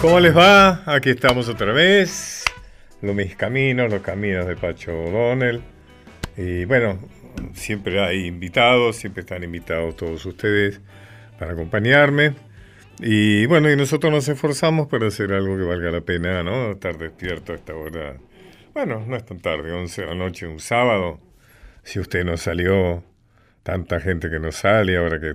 [0.00, 0.82] ¿Cómo les va?
[0.86, 2.42] Aquí estamos otra vez.
[3.02, 5.60] Los mis caminos, los caminos de Pacho O'Donnell.
[6.38, 6.98] Y bueno,
[7.52, 10.80] siempre hay invitados, siempre están invitados todos ustedes
[11.38, 12.34] para acompañarme.
[12.98, 16.72] Y bueno, y nosotros nos esforzamos para hacer algo que valga la pena, ¿no?
[16.72, 18.16] Estar despierto a esta hora.
[18.72, 21.20] Bueno, no es tan tarde, 11 de la noche, un sábado.
[21.82, 23.04] Si usted no salió,
[23.62, 25.34] tanta gente que no sale, ahora que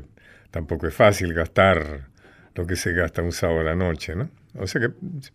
[0.50, 2.08] tampoco es fácil gastar
[2.56, 4.28] lo que se gasta un sábado a la noche, ¿no?
[4.58, 4.90] O sea que,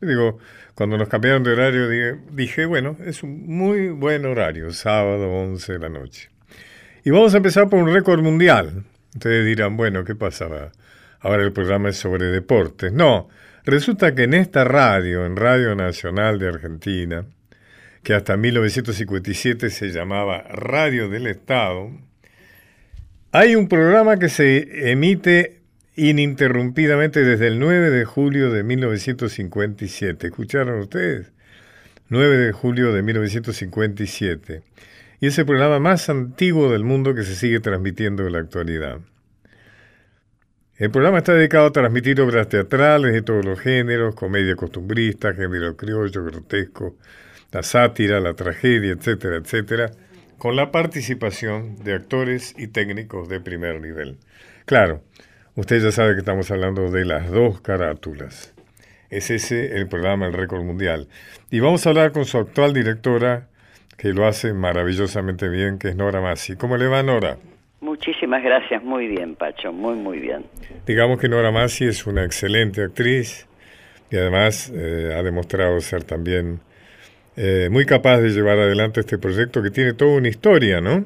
[0.06, 0.38] digo,
[0.74, 1.88] cuando nos cambiaron de horario,
[2.32, 6.30] dije, bueno, es un muy buen horario, sábado 11 de la noche.
[7.04, 8.84] Y vamos a empezar por un récord mundial.
[9.14, 10.72] Ustedes dirán, bueno, ¿qué pasaba?
[11.20, 12.92] Ahora el programa es sobre deportes.
[12.92, 13.28] No,
[13.64, 17.24] resulta que en esta radio, en Radio Nacional de Argentina,
[18.02, 21.90] que hasta 1957 se llamaba Radio del Estado,
[23.32, 25.59] hay un programa que se emite
[26.08, 30.28] ininterrumpidamente desde el 9 de julio de 1957.
[30.28, 31.32] ¿Escucharon ustedes?
[32.08, 34.62] 9 de julio de 1957.
[35.20, 39.00] Y es el programa más antiguo del mundo que se sigue transmitiendo en la actualidad.
[40.76, 45.76] El programa está dedicado a transmitir obras teatrales de todos los géneros, comedia costumbrista, género
[45.76, 46.96] criollo, grotesco,
[47.52, 49.90] la sátira, la tragedia, etcétera, etcétera,
[50.38, 54.16] con la participación de actores y técnicos de primer nivel.
[54.64, 55.02] Claro,
[55.56, 58.54] usted ya sabe que estamos hablando de las dos carátulas.
[59.10, 61.08] Es ese el programa El Récord Mundial.
[61.50, 63.48] Y vamos a hablar con su actual directora,
[63.96, 66.56] que lo hace maravillosamente bien, que es Nora Massi.
[66.56, 67.36] ¿Cómo le va, Nora?
[67.80, 70.44] Muchísimas gracias, muy bien, Pacho, muy, muy bien.
[70.86, 73.48] Digamos que Nora Massi es una excelente actriz
[74.10, 76.60] y además eh, ha demostrado ser también
[77.36, 81.04] eh, muy capaz de llevar adelante este proyecto que tiene toda una historia, ¿no?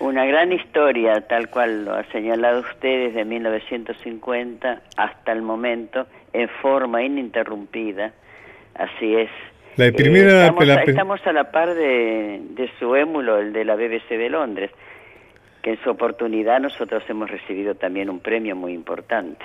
[0.00, 6.48] Una gran historia, tal cual lo ha señalado usted, desde 1950 hasta el momento, en
[6.48, 8.12] forma ininterrumpida.
[8.74, 9.30] Así es.
[9.76, 13.74] La primera, eh, estamos, estamos, a la par de, de su émulo, el de la
[13.74, 14.70] BBC de Londres,
[15.62, 19.44] que en su oportunidad nosotros hemos recibido también un premio muy importante.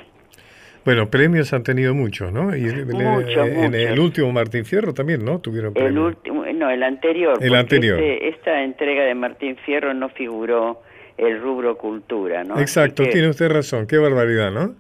[0.86, 2.56] Bueno, premios han tenido muchos, ¿no?
[2.56, 5.40] Y mucho, en el último Martín Fierro también, ¿no?
[5.40, 5.92] Tuvieron premios.
[5.92, 7.38] El último, no, el anterior.
[7.42, 8.00] El anterior.
[8.00, 10.82] Este, esta entrega de Martín Fierro no figuró
[11.18, 12.60] el rubro cultura, ¿no?
[12.60, 13.88] Exacto, tiene usted razón.
[13.88, 14.76] Qué barbaridad, ¿no?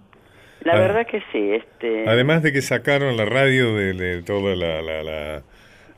[0.64, 1.52] La ah, verdad que sí.
[1.52, 2.08] Este...
[2.08, 5.44] Además de que sacaron la radio de, de todo la, la, la,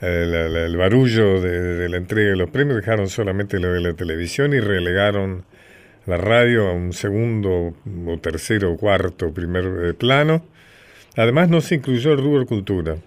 [0.01, 4.53] el barullo de, de, la entrega de los premios, dejaron solamente lo de la televisión
[4.53, 5.45] y relegaron
[6.05, 7.73] la radio a un segundo
[8.07, 10.43] o tercero o cuarto primer eh, plano.
[11.17, 12.97] Además no se incluyó el rubro cultura.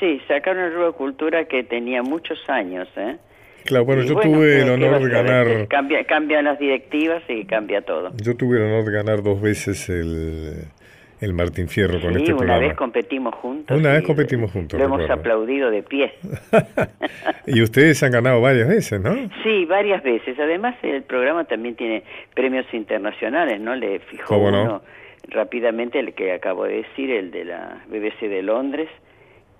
[0.00, 2.88] Sí, sacaron el rubro cultura que tenía muchos años.
[2.96, 3.16] ¿eh?
[3.64, 5.68] Claro, bueno, yo tuve el honor de ganar...
[5.68, 8.12] Cambia, cambian las directivas y cambia todo.
[8.16, 10.64] Yo tuve el honor de ganar dos veces el,
[11.22, 12.56] el Martín Fierro con este programa.
[12.56, 13.78] una vez competimos juntos.
[13.78, 14.78] Una vez competimos juntos.
[14.78, 16.12] Lo hemos aplaudido de pie.
[17.46, 19.14] y ustedes han ganado varias veces, ¿no?
[19.44, 20.36] Sí, varias veces.
[20.38, 22.02] Además, el programa también tiene
[22.34, 23.76] premios internacionales, ¿no?
[23.76, 24.82] Le fijó uno
[25.28, 28.88] rápidamente el que acabo de decir, el de la BBC de Londres,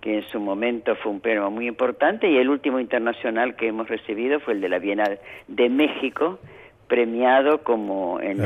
[0.00, 3.88] que en su momento fue un premio muy importante, y el último internacional que hemos
[3.88, 6.40] recibido fue el de la Bienal de México,
[6.88, 8.42] premiado como en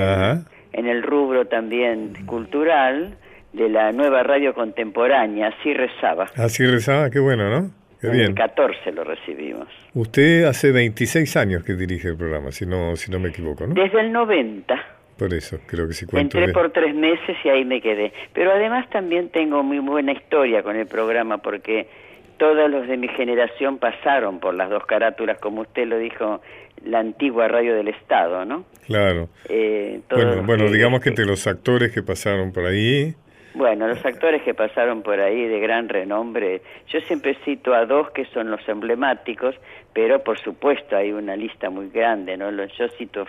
[0.72, 3.16] en el rubro también cultural
[3.52, 6.26] de la nueva radio contemporánea, así rezaba.
[6.36, 7.70] Así rezaba, qué bueno, ¿no?
[8.00, 8.26] Qué en bien.
[8.28, 9.68] el 14 lo recibimos.
[9.94, 13.74] Usted hace 26 años que dirige el programa, si no, si no me equivoco, ¿no?
[13.74, 14.74] Desde el 90.
[15.18, 16.38] Por eso, creo que sí cuento.
[16.38, 18.12] Entré por tres meses y ahí me quedé.
[18.34, 21.88] Pero además también tengo muy buena historia con el programa porque
[22.36, 26.40] todos los de mi generación pasaron por las dos carátulas, como usted lo dijo,
[26.84, 28.64] la antigua radio del Estado, ¿no?
[28.86, 29.28] Claro.
[29.48, 33.14] Eh, bueno, bueno, digamos que entre los actores que pasaron por ahí...
[33.54, 38.10] Bueno, los actores que pasaron por ahí de gran renombre, yo siempre cito a dos
[38.10, 39.54] que son los emblemáticos,
[39.94, 42.50] pero por supuesto hay una lista muy grande, ¿no?
[42.50, 43.22] Yo cito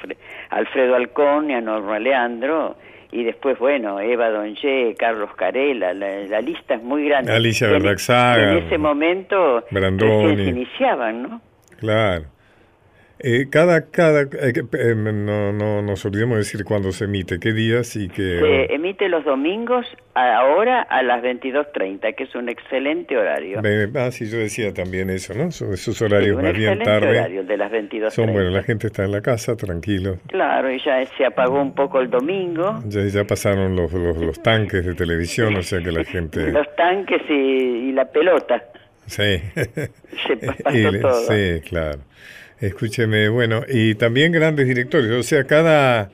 [0.50, 2.76] a Alfredo Alcón y a Norma Leandro,
[3.12, 7.32] y después, bueno, Eva Donge, Carlos Carela, la, lista es muy grande.
[7.32, 8.52] Alicia Berlaxaga.
[8.52, 10.36] En ese momento Brandoni.
[10.36, 11.42] se iniciaban, ¿no?
[11.80, 12.26] Claro.
[13.20, 17.96] Eh, cada, cada, eh, eh, no, no nos olvidemos decir cuándo se emite, qué días
[17.96, 18.40] y qué...
[18.40, 23.62] Se emite los domingos ahora a las 22.30, que es un excelente horario.
[23.96, 25.48] ah, sí, yo decía también eso, ¿no?
[25.48, 27.10] Esos horarios sí, más bien tarde.
[27.10, 28.10] horario de las 22.30.
[28.12, 30.20] Son bueno, la gente está en la casa, tranquilo.
[30.28, 32.82] Claro, y ya se apagó un poco el domingo.
[32.86, 36.52] Ya, ya pasaron los, los, los tanques de televisión, o sea que la gente...
[36.52, 38.64] los tanques y, y la pelota.
[39.08, 39.42] Sí.
[39.54, 41.22] Se pasó y, todo.
[41.28, 42.00] Sí, claro.
[42.60, 46.10] Escúcheme, bueno, y también grandes directores, o sea, cada,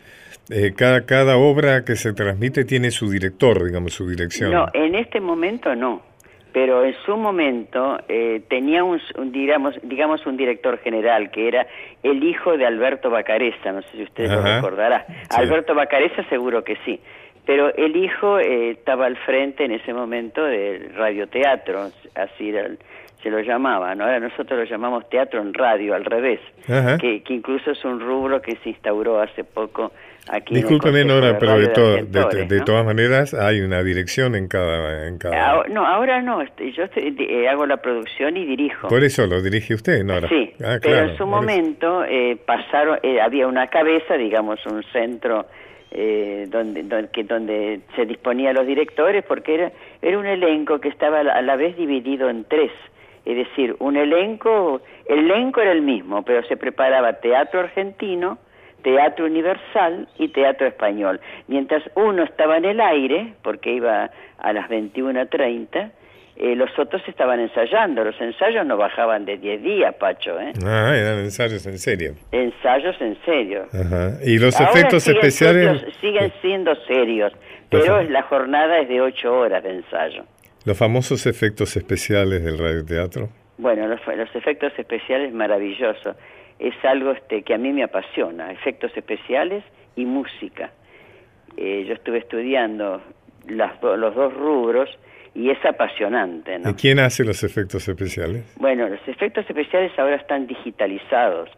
[0.49, 4.51] eh, cada, cada obra que se transmite tiene su director, digamos, su dirección.
[4.51, 6.01] No, en este momento no.
[6.53, 9.01] pero en su momento eh, tenía un,
[9.31, 11.65] digamos, digamos un director general que era
[12.03, 15.05] el hijo de Alberto Bacareza, no sé si usted lo recordará.
[15.31, 16.99] Alberto Bacareza seguro que sí,
[17.45, 22.69] pero el hijo eh, estaba al frente en ese momento del radioteatro, así era
[23.23, 24.03] se lo llamaba, ¿no?
[24.03, 28.41] Ahora nosotros lo llamamos teatro en radio, al revés, que, que, incluso es un rubro
[28.41, 29.93] que se instauró hace poco
[30.29, 35.07] aquí Discúlpeme, Nora, pero de, de, todas maneras hay una dirección en cada...
[35.07, 35.63] En cada...
[35.69, 38.89] no, ahora no, este, yo eh, hago la producción y dirijo.
[38.89, 40.27] Por eso lo dirige usted, Nora.
[40.27, 45.45] Sí, ah, pero en su momento eh, pasaron, eh, había una cabeza, digamos, un centro...
[45.93, 49.71] donde, donde, que, donde se disponía los directores porque era,
[50.01, 52.71] era un elenco que estaba a la vez dividido en tres
[53.25, 58.37] es decir, un elenco, el elenco era el mismo, pero se preparaba teatro argentino,
[58.83, 61.21] teatro universal y teatro español.
[61.47, 65.91] Mientras uno estaba en el aire, porque iba a las 21.30,
[66.35, 68.03] eh, los otros estaban ensayando.
[68.03, 70.39] Los ensayos no bajaban de 10 días, Pacho.
[70.39, 70.51] ¿eh?
[70.65, 72.15] Ah, eran ensayos en serio.
[72.31, 73.67] Ensayos en serio.
[73.71, 74.17] Ajá.
[74.23, 75.85] ¿Y los efectos especiales?
[76.01, 77.31] siguen siendo serios,
[77.69, 80.25] pero la jornada es de 8 horas de ensayo.
[80.65, 83.29] ¿Los famosos efectos especiales del radioteatro?
[83.57, 83.99] Bueno, los,
[84.35, 86.15] efectos especiales maravillosos.
[86.57, 89.63] Es algo este, que a mí me apasiona, efectos especiales
[89.95, 90.71] y música.
[91.57, 93.01] Eh, yo estuve estudiando
[93.47, 94.89] las los dos rubros
[95.35, 96.59] y es apasionante.
[96.59, 96.69] ¿no?
[96.69, 98.55] ¿Y quién hace los efectos especiales?
[98.57, 101.49] Bueno, los efectos especiales ahora están digitalizados.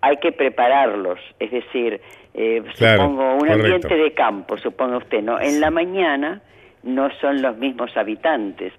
[0.00, 2.00] Hay que prepararlos, es decir,
[2.34, 5.40] eh, supongo un ambiente de campo, suponga usted, ¿no?
[5.40, 6.42] En la mañana
[6.84, 8.72] no son los mismos habitantes.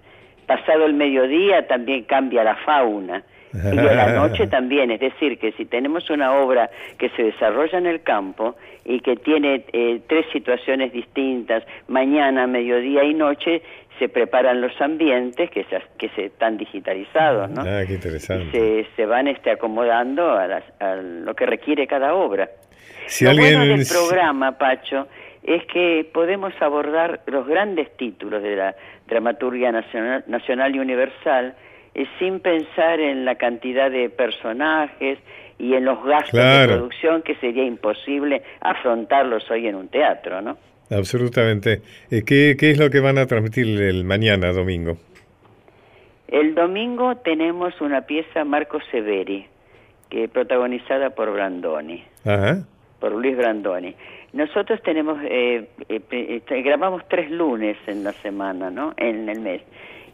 [0.46, 3.22] Pasado el mediodía también cambia la fauna
[3.52, 7.78] y a la noche también, es decir, que si tenemos una obra que se desarrolla
[7.78, 13.62] en el campo y que tiene eh, tres situaciones distintas, mañana, mediodía y noche,
[13.98, 17.62] se preparan los ambientes que se, que se están digitalizados, ¿no?
[17.62, 18.50] Ah, qué interesante.
[18.50, 22.50] Se, se van este, acomodando a, lo que requiere cada obra.
[23.06, 23.58] Si lo alguien...
[23.58, 25.08] bueno del programa, Pacho,
[25.46, 28.74] es que podemos abordar los grandes títulos de la
[29.06, 31.54] dramaturgia nacional, nacional y universal
[31.94, 35.18] eh, sin pensar en la cantidad de personajes
[35.58, 40.58] y en los gastos de producción que sería imposible afrontarlos hoy en un teatro, ¿no?
[40.90, 41.80] Absolutamente.
[42.10, 44.98] Eh, ¿Qué, ¿Qué es lo que van a transmitir el mañana, domingo?
[46.28, 49.46] El domingo tenemos una pieza Marco Severi,
[50.10, 52.04] que protagonizada por Brandoni.
[52.24, 52.64] Ajá.
[53.00, 53.94] Por Luis Brandoni.
[54.36, 58.92] Nosotros tenemos, eh, eh, este, grabamos tres lunes en la semana, ¿no?
[58.98, 59.62] En el mes.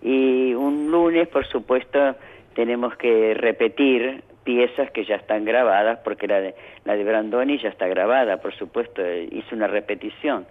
[0.01, 2.15] Y un lunes, por supuesto,
[2.55, 6.55] tenemos que repetir piezas que ya están grabadas, porque la de,
[6.85, 9.03] la de Brandoni ya está grabada, por supuesto,
[9.33, 10.47] hizo una repetición.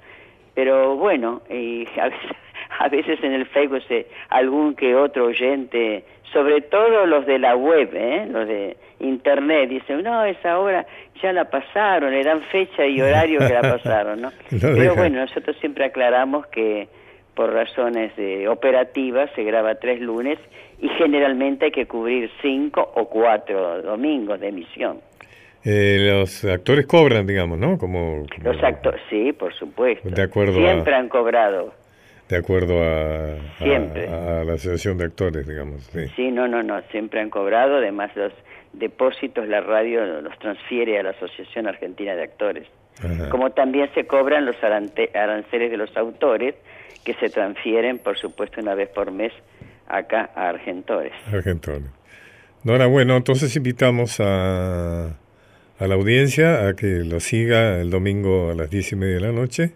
[0.53, 2.31] Pero bueno, y a veces,
[2.79, 7.55] a veces en el Facebook se, algún que otro oyente, sobre todo los de la
[7.55, 8.27] web, ¿eh?
[8.29, 10.85] los de internet, dicen, no, esa obra
[11.21, 14.31] ya la pasaron, le dan fecha y horario que la pasaron, ¿no?
[14.49, 16.87] Pero bueno, nosotros siempre aclaramos que
[17.35, 20.37] por razones de operativas se graba tres lunes
[20.79, 24.99] y generalmente hay que cubrir cinco o cuatro domingos de emisión.
[25.63, 27.77] Eh, los actores cobran, digamos, ¿no?
[27.77, 30.09] Como, Los actores, sí, por supuesto.
[30.09, 31.73] De acuerdo Siempre han cobrado.
[32.31, 35.83] De acuerdo a, a, la Asociación de Actores, digamos.
[35.91, 36.07] Sí.
[36.15, 38.31] sí, no, no, no, siempre han cobrado, además los
[38.71, 42.67] depósitos la radio los transfiere a la Asociación Argentina de Actores.
[43.29, 46.55] Como también se cobran los aranceles de los autores,
[47.03, 49.33] que se transfieren, por supuesto, una vez por mes
[49.89, 51.11] acá a Argentores.
[51.33, 51.83] Argentores.
[52.63, 55.07] Nora, bueno, entonces invitamos a,
[55.79, 59.21] a la audiencia a que lo siga el domingo a las diez y media de
[59.21, 59.73] la noche.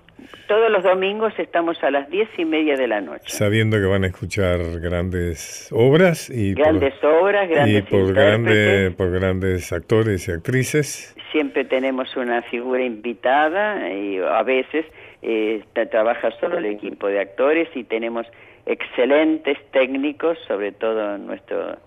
[0.47, 3.25] Todos los domingos estamos a las diez y media de la noche.
[3.27, 9.11] Sabiendo que van a escuchar grandes obras y grandes obras, grandes y por, grande, por
[9.11, 11.15] grandes actores y actrices.
[11.31, 14.85] Siempre tenemos una figura invitada y a veces
[15.21, 18.25] eh, trabaja solo el equipo de actores y tenemos
[18.65, 21.77] excelentes técnicos, sobre todo nuestro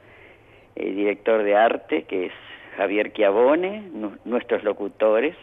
[0.76, 2.32] eh, director de arte que es
[2.76, 3.84] Javier Chiavone,
[4.24, 5.34] nuestros locutores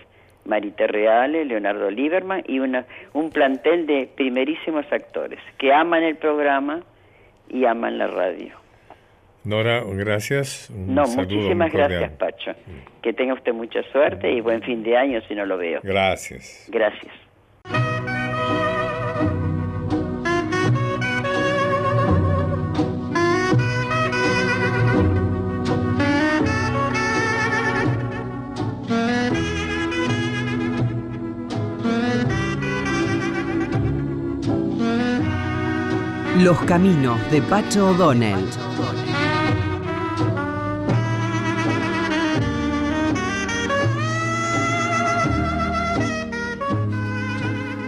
[0.46, 6.82] Marita Reale, Leonardo Lieberman y una, un plantel de primerísimos actores que aman el programa
[7.50, 8.54] y aman la radio.
[9.44, 10.72] Nora, gracias.
[10.72, 12.52] no, muchísimas gracias, Pacho.
[13.02, 15.82] Que tenga usted mucha suerte y buen fin de año si no lo veo.
[15.84, 16.68] Gracias.
[16.72, 17.25] Gracias.
[36.46, 38.46] Los caminos de Pacho O'Donnell.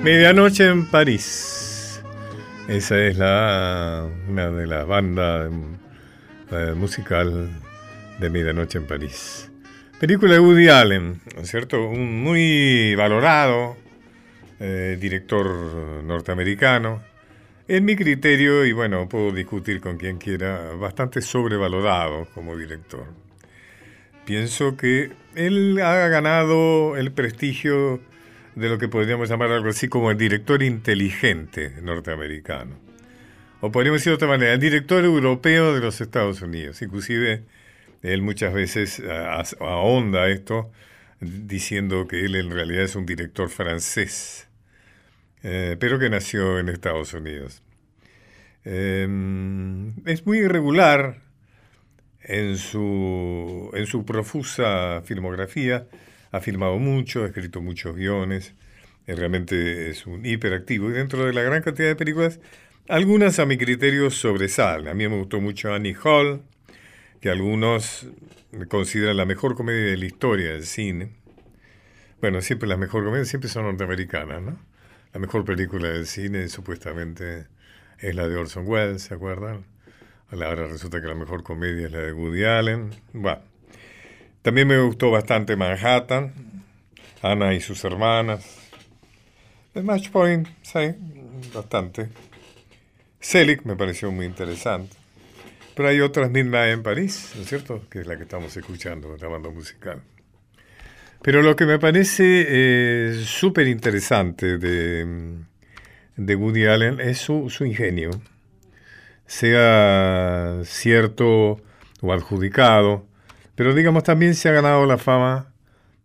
[0.01, 2.01] Medianoche en París.
[2.67, 5.51] Esa es la una de las bandas
[6.49, 7.51] eh, musical
[8.17, 9.51] de Medianoche en París.
[9.99, 11.87] Película de Woody Allen, ¿no es cierto?
[11.87, 13.77] Un muy valorado
[14.59, 15.45] eh, director
[16.03, 17.16] norteamericano.
[17.69, 23.05] En mi criterio, y bueno, puedo discutir con quien quiera, bastante sobrevalorado como director.
[24.25, 27.99] Pienso que él ha ganado el prestigio
[28.55, 32.79] de lo que podríamos llamar algo así como el director inteligente norteamericano.
[33.59, 36.81] O podríamos decir de otra manera, el director europeo de los Estados Unidos.
[36.81, 37.43] Inclusive
[38.01, 39.03] él muchas veces
[39.59, 40.71] ahonda esto
[41.19, 44.46] diciendo que él en realidad es un director francés,
[45.43, 47.61] eh, pero que nació en Estados Unidos.
[48.63, 51.21] Em, es muy irregular
[52.21, 55.87] en su, en su profusa filmografía,
[56.31, 58.53] ha filmado mucho, ha escrito muchos guiones,
[59.07, 60.89] eh, realmente es un hiperactivo.
[60.89, 62.39] Y dentro de la gran cantidad de películas,
[62.89, 64.89] algunas a mi criterio sobresalen.
[64.89, 66.41] A mí me gustó mucho Annie Hall,
[67.21, 68.07] que algunos
[68.67, 71.11] consideran la mejor comedia de la historia del cine.
[72.21, 74.59] Bueno, siempre las mejores comedias siempre son norteamericanas, ¿no?
[75.13, 77.47] La mejor película del cine supuestamente
[77.99, 79.65] es la de Orson Welles, ¿se acuerdan?
[80.29, 82.91] Ahora resulta que la mejor comedia es la de Woody Allen.
[83.13, 83.41] Bueno,
[84.41, 86.33] también me gustó bastante Manhattan,
[87.21, 88.45] Ana y sus hermanas.
[89.73, 90.93] El Match Point, sí,
[91.53, 92.09] bastante.
[93.19, 94.95] Selig me pareció muy interesante.
[95.75, 97.87] Pero hay otras Midnight en París, ¿no es cierto?
[97.89, 100.01] Que es la que estamos escuchando, la banda musical.
[101.27, 105.35] Pero lo que me parece eh, súper interesante de,
[106.15, 108.11] de, Woody Allen es su, ingenio.
[109.25, 111.61] Sea cierto
[111.99, 113.05] o adjudicado,
[113.55, 115.51] pero digamos, también se ha ganado la fama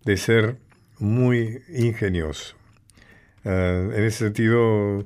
[0.04, 0.56] de ser
[0.98, 2.56] muy ingenioso.
[3.44, 5.04] Eh, en ese sentido,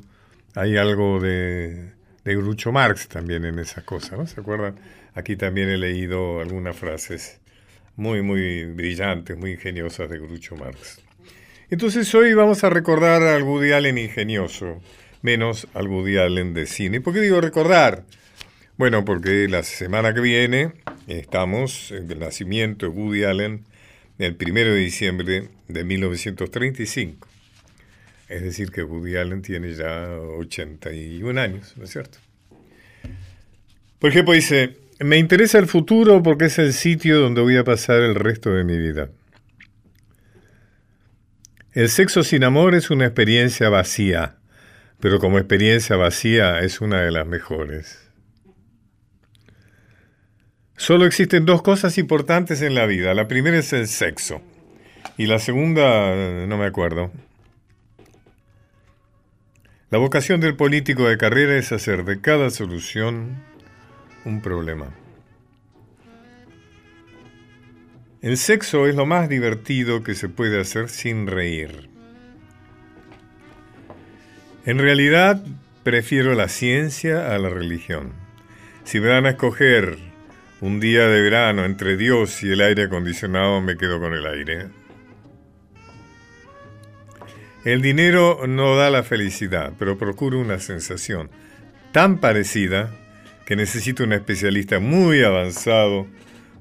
[0.54, 1.92] hay algo de,
[2.24, 4.26] de Groucho Marx también en esa cosa, ¿no?
[4.26, 4.76] ¿Se acuerdan?
[5.12, 7.38] Aquí también he leído algunas frases
[7.96, 11.00] muy, muy brillantes, muy ingeniosas de Groucho Marx.
[11.70, 14.80] Entonces hoy vamos a recordar al Woody Allen ingenioso,
[15.22, 17.00] menos al Woody Allen de cine.
[17.00, 18.04] ¿Por qué digo recordar?
[18.76, 20.72] Bueno, porque la semana que viene
[21.08, 23.64] estamos en el nacimiento de Woody Allen
[24.18, 27.26] el 1 de diciembre de 1935.
[28.28, 32.18] Es decir, que Woody Allen tiene ya 81 años, ¿no es cierto?
[33.98, 38.00] Por ejemplo, dice, me interesa el futuro porque es el sitio donde voy a pasar
[38.00, 39.10] el resto de mi vida.
[41.72, 44.36] El sexo sin amor es una experiencia vacía,
[44.98, 48.10] pero como experiencia vacía es una de las mejores.
[50.78, 53.14] Solo existen dos cosas importantes en la vida.
[53.14, 54.42] La primera es el sexo.
[55.18, 57.10] Y la segunda, no me acuerdo.
[59.90, 63.42] La vocación del político de carrera es hacer de cada solución
[64.26, 64.88] un problema.
[68.20, 71.88] El sexo es lo más divertido que se puede hacer sin reír.
[74.64, 75.44] En realidad,
[75.84, 78.12] prefiero la ciencia a la religión.
[78.82, 79.96] Si me van a escoger
[80.60, 84.66] un día de verano entre Dios y el aire acondicionado me quedo con el aire.
[87.64, 91.30] El dinero no da la felicidad, pero procura una sensación
[91.92, 92.90] tan parecida
[93.46, 96.08] que necesito un especialista muy avanzado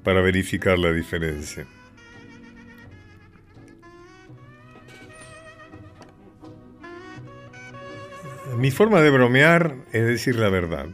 [0.04, 1.66] para verificar la diferencia.
[8.58, 10.86] Mi forma de bromear es decir la verdad.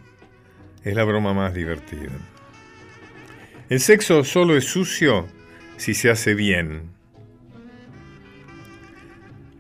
[0.84, 2.10] Es la broma más divertida.
[3.70, 5.28] El sexo solo es sucio
[5.76, 6.90] si se hace bien.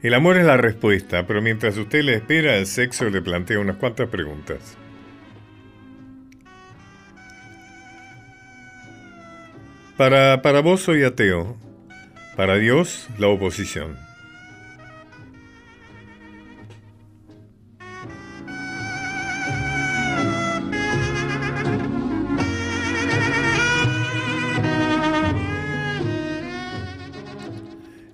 [0.01, 3.75] El amor es la respuesta, pero mientras usted le espera, el sexo le plantea unas
[3.75, 4.77] cuantas preguntas.
[10.01, 11.55] Para, para vos soy ateo,
[12.35, 13.95] para Dios la oposición.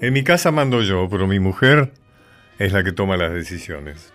[0.02, 1.94] En mi casa mando yo, pero mi mujer
[2.60, 4.12] es la que toma las decisiones.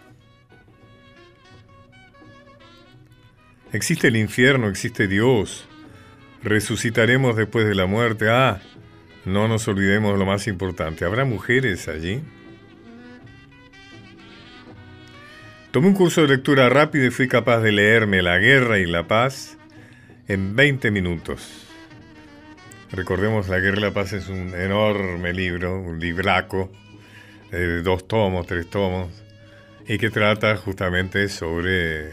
[3.72, 5.66] Existe el infierno, existe Dios.
[6.42, 8.28] Resucitaremos después de la muerte.
[8.28, 8.60] Ah,
[9.24, 11.04] no nos olvidemos lo más importante.
[11.04, 12.20] ¿Habrá mujeres allí?
[15.70, 19.06] Tomé un curso de lectura rápido y fui capaz de leerme La guerra y la
[19.06, 19.56] paz
[20.28, 21.66] en 20 minutos.
[22.90, 26.70] Recordemos, La guerra y la paz es un enorme libro, un libraco,
[27.50, 29.08] de dos tomos, tres tomos,
[29.86, 32.10] y que trata justamente sobre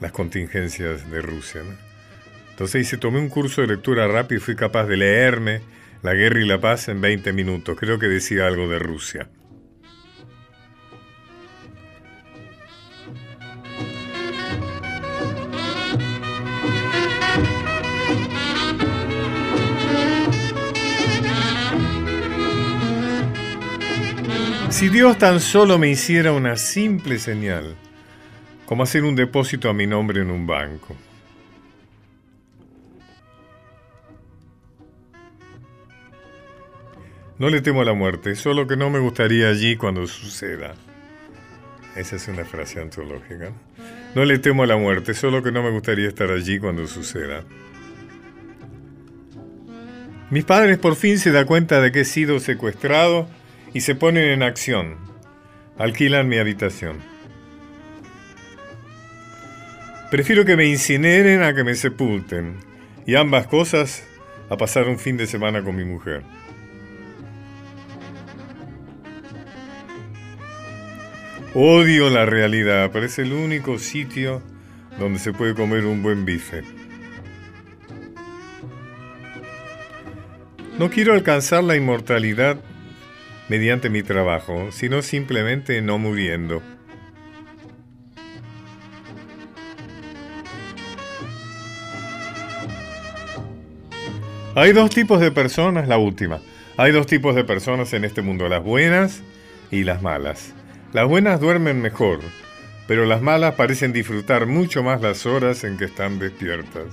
[0.00, 1.62] las contingencias de Rusia.
[2.58, 5.60] Entonces hice, tomé un curso de lectura rápido y fui capaz de leerme
[6.02, 7.76] La guerra y la paz en 20 minutos.
[7.78, 9.28] Creo que decía algo de Rusia.
[24.70, 27.76] Si Dios tan solo me hiciera una simple señal,
[28.66, 30.96] como hacer un depósito a mi nombre en un banco.
[37.38, 40.74] No le temo a la muerte, solo que no me gustaría allí cuando suceda.
[41.94, 43.52] Esa es una frase antológica.
[44.16, 47.44] No le temo a la muerte, solo que no me gustaría estar allí cuando suceda.
[50.30, 53.28] Mis padres por fin se dan cuenta de que he sido secuestrado
[53.72, 54.96] y se ponen en acción.
[55.78, 56.96] Alquilan mi habitación.
[60.10, 62.56] Prefiero que me incineren a que me sepulten,
[63.06, 64.02] y ambas cosas
[64.50, 66.22] a pasar un fin de semana con mi mujer.
[71.54, 74.42] Odio la realidad, pero es el único sitio
[74.98, 76.62] donde se puede comer un buen bife.
[80.78, 82.60] No quiero alcanzar la inmortalidad
[83.48, 86.62] mediante mi trabajo, sino simplemente no muriendo.
[94.54, 96.40] Hay dos tipos de personas, la última.
[96.76, 99.22] Hay dos tipos de personas en este mundo, las buenas
[99.70, 100.54] y las malas.
[100.94, 102.20] Las buenas duermen mejor,
[102.86, 106.86] pero las malas parecen disfrutar mucho más las horas en que están despiertas.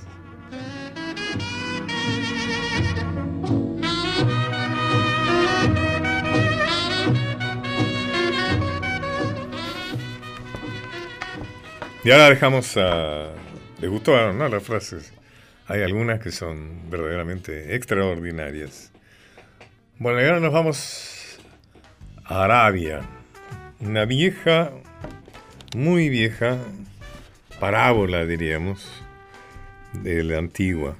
[12.04, 13.30] Y ahora dejamos a...
[13.80, 15.14] ¿Les gustó no, las frases?
[15.68, 18.92] Hay algunas que son verdaderamente extraordinarias.
[19.98, 21.38] Bueno, ahora nos vamos
[22.26, 23.15] a Arabia.
[23.80, 24.72] Una vieja,
[25.74, 26.58] muy vieja,
[27.60, 28.90] parábola diríamos,
[29.92, 30.96] de la antigua,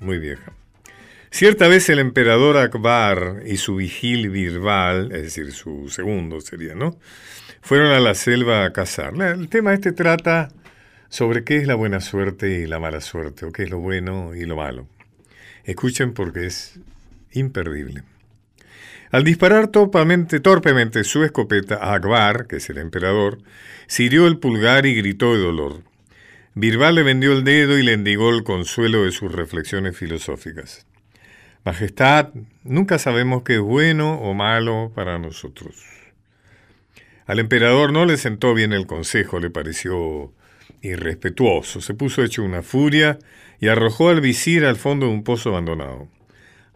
[0.00, 0.52] muy vieja.
[1.30, 6.98] Cierta vez el emperador Akbar y su vigil Birbal, es decir, su segundo sería, ¿no?
[7.66, 9.20] fueron a la selva a cazar.
[9.20, 10.50] El tema este trata
[11.08, 14.36] sobre qué es la buena suerte y la mala suerte, o qué es lo bueno
[14.36, 14.86] y lo malo.
[15.64, 16.78] Escuchen porque es
[17.32, 18.04] imperdible.
[19.10, 23.38] Al disparar torpemente, su escopeta a Akbar, que es el emperador,
[23.86, 25.82] se el pulgar y gritó de dolor.
[26.54, 30.86] Birbal le vendió el dedo y le endigó el consuelo de sus reflexiones filosóficas.
[31.64, 32.30] Majestad,
[32.64, 35.84] nunca sabemos qué es bueno o malo para nosotros.
[37.26, 40.32] Al emperador no le sentó bien el consejo, le pareció
[40.80, 41.80] irrespetuoso.
[41.80, 43.18] Se puso hecho una furia
[43.60, 46.08] y arrojó al visir al fondo de un pozo abandonado.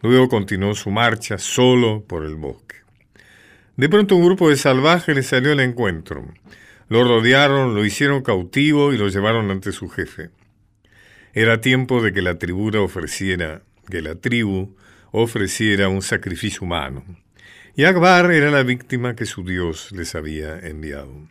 [0.02, 2.76] Luego continuó su marcha solo por el bosque.
[3.76, 6.26] De pronto un grupo de salvajes le salió al encuentro.
[6.88, 10.30] Lo rodearon, lo hicieron cautivo y lo llevaron ante su jefe.
[11.32, 12.36] Era tiempo de que la
[12.82, 14.76] ofreciera, que la tribu
[15.12, 17.04] ofreciera un sacrificio humano
[17.76, 21.28] y Akbar era la víctima que su dios les había enviado.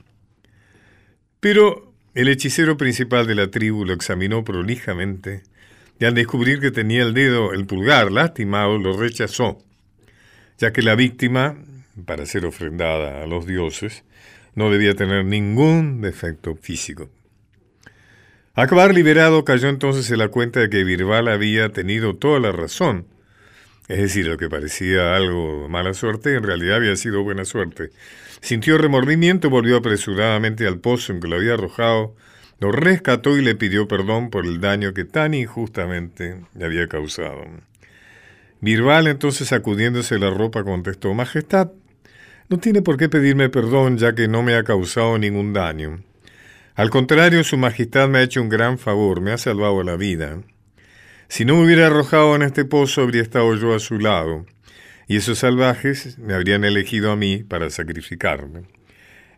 [1.40, 5.44] Pero el hechicero principal de la tribu lo examinó prolijamente
[6.00, 9.60] y al descubrir que tenía el dedo, el pulgar lastimado, lo rechazó,
[10.58, 11.58] ya que la víctima,
[12.06, 14.04] para ser ofrendada a los dioses,
[14.56, 17.10] no debía tener ningún defecto físico.
[18.56, 23.06] Akbar liberado cayó entonces en la cuenta de que Birbal había tenido toda la razón
[23.90, 27.90] es decir, lo que parecía algo mala suerte, en realidad había sido buena suerte.
[28.40, 32.16] Sintió remordimiento y volvió apresuradamente al pozo en que lo había arrojado,
[32.60, 37.46] lo rescató y le pidió perdón por el daño que tan injustamente le había causado.
[38.62, 41.72] Birbal entonces sacudiéndose la ropa contestó, Majestad,
[42.50, 46.02] no tiene por qué pedirme perdón ya que no me ha causado ningún daño.
[46.76, 50.42] Al contrario, Su Majestad me ha hecho un gran favor, me ha salvado la vida.
[51.28, 54.46] Si no me hubiera arrojado en este pozo, habría estado yo a su lado,
[55.08, 58.64] y esos salvajes me habrían elegido a mí para sacrificarme.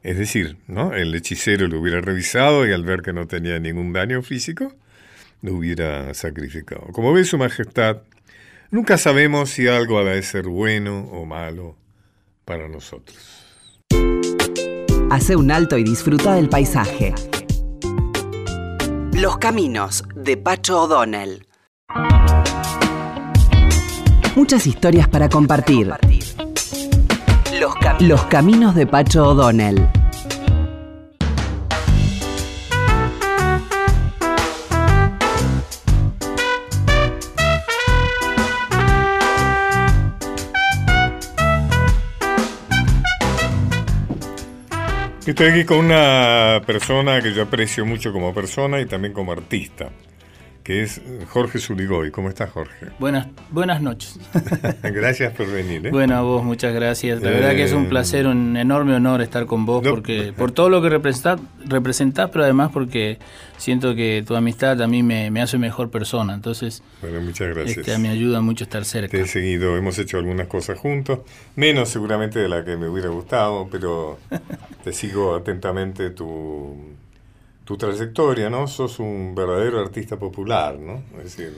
[0.04, 0.94] Es decir, ¿no?
[0.94, 4.74] el hechicero lo hubiera revisado y al ver que no tenía ningún daño físico,
[5.42, 6.88] lo hubiera sacrificado.
[6.92, 7.98] Como ve su majestad,
[8.72, 11.76] nunca sabemos si algo ha de ser bueno o malo
[12.46, 13.46] para nosotros.
[15.12, 17.14] Hace un alto y disfruta del paisaje.
[19.14, 21.46] Los caminos de Pacho O'Donnell.
[24.36, 25.92] Muchas historias para compartir.
[28.00, 29.88] Los, caminos de Pacho O'Donnell.
[45.28, 49.92] Estoy aquí con una persona que yo aprecio mucho como persona y también como artista
[50.64, 52.12] que es Jorge Zuligoy.
[52.12, 52.88] ¿Cómo estás, Jorge?
[53.00, 54.20] Buenas, buenas noches.
[54.84, 55.88] gracias por venir.
[55.88, 55.92] ¿eh?
[55.92, 57.22] Bueno, a vos, muchas gracias.
[57.22, 60.52] La verdad que es un eh, placer, un enorme honor estar con vos, porque por
[60.52, 63.18] todo lo que representás, representás, pero además porque
[63.58, 66.34] siento que tu amistad a mí me, hace mejor persona.
[66.34, 67.80] Entonces, bueno, muchas gracias.
[67.80, 69.12] Este, me ayuda mucho estar cerca.
[69.12, 71.20] Te he seguido, hemos hecho algunas cosas juntos,
[71.56, 74.20] menos seguramente de la que me hubiera gustado, pero
[74.84, 76.78] te sigo atentamente tu
[77.66, 78.68] tu trayectoria, ¿no?
[78.68, 81.04] Sos un verdadero artista popular, ¿no?
[81.18, 81.54] Es decir,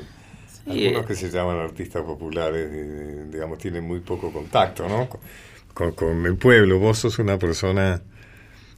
[0.68, 5.08] algunos que se llaman artistas populares, digamos, tienen muy poco contacto, ¿no?
[5.74, 6.80] Con, el pueblo.
[6.80, 8.02] Vos sos una persona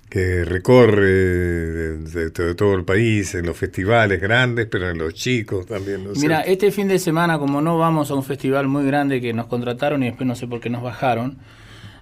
[0.09, 6.07] que recorre de, todo el país, en los festivales grandes, pero en los chicos también.
[6.15, 9.47] Mira, este fin de semana, como no vamos a un festival muy grande que nos
[9.47, 11.37] contrataron y después no sé por qué nos bajaron,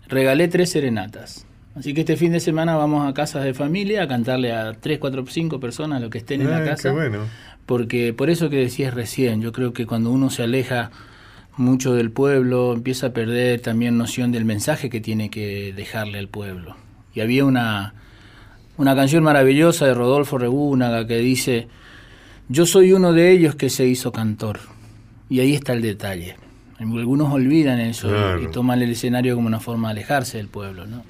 [0.08, 1.48] regalé tres serenatas.
[1.76, 5.00] Así que este fin de semana vamos a casas de familia a cantarle a 3,
[5.00, 6.92] 4, 5 personas lo que estén en la casa.
[6.92, 7.20] bueno.
[7.66, 10.92] Porque por eso que decías recién, yo creo que cuando uno se aleja
[11.56, 16.28] mucho del pueblo, empieza a perder también noción del mensaje que tiene que dejarle al
[16.28, 16.76] pueblo.
[17.16, 17.94] Y había una,
[18.78, 21.68] una canción maravillosa de Rodolfo Regúnaga que dice,
[22.50, 24.60] yo soy uno de ellos que se hizo cantor.
[25.30, 26.36] Y ahí está el detalle.
[26.80, 28.10] Algunos olvidan eso
[28.40, 31.04] y toman el escenario como una forma de alejarse del pueblo, ¿no?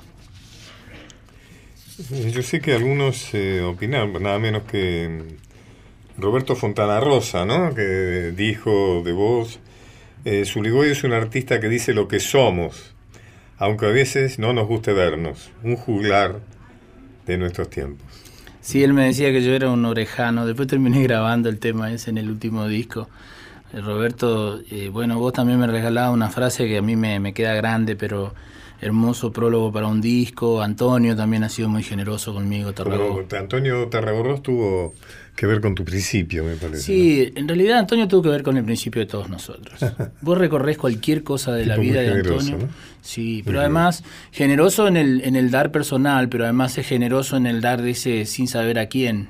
[1.98, 7.76] Yo sé que algunos eh, opinan, nada menos que mm, Roberto Fontana Rosa, ¿no?
[7.76, 9.60] que dijo de vos,
[10.26, 12.96] eh, Zuligoy es un artista que dice lo que somos,
[13.60, 16.40] aunque a veces no nos guste vernos, un juglar
[17.28, 18.08] de nuestros tiempos.
[18.60, 22.10] Sí, él me decía que yo era un orejano, después terminé grabando el tema ese
[22.10, 23.08] en el último disco.
[23.72, 27.34] Eh, Roberto, eh, bueno, vos también me regalabas una frase que a mí me, me
[27.34, 28.34] queda grande, pero
[28.82, 30.62] hermoso prólogo para un disco.
[30.62, 32.74] Antonio también ha sido muy generoso conmigo.
[33.38, 34.94] Antonio Tarragorros tuvo
[35.36, 36.82] que ver con tu principio, me parece.
[36.82, 39.80] Sí, en realidad Antonio tuvo que ver con el principio de todos nosotros.
[40.22, 42.58] Vos recorres cualquier cosa de la vida de Antonio.
[43.02, 47.48] Sí, pero además generoso en el, en el dar personal, pero además es generoso en
[47.48, 49.30] el dar de ese sin saber a quién.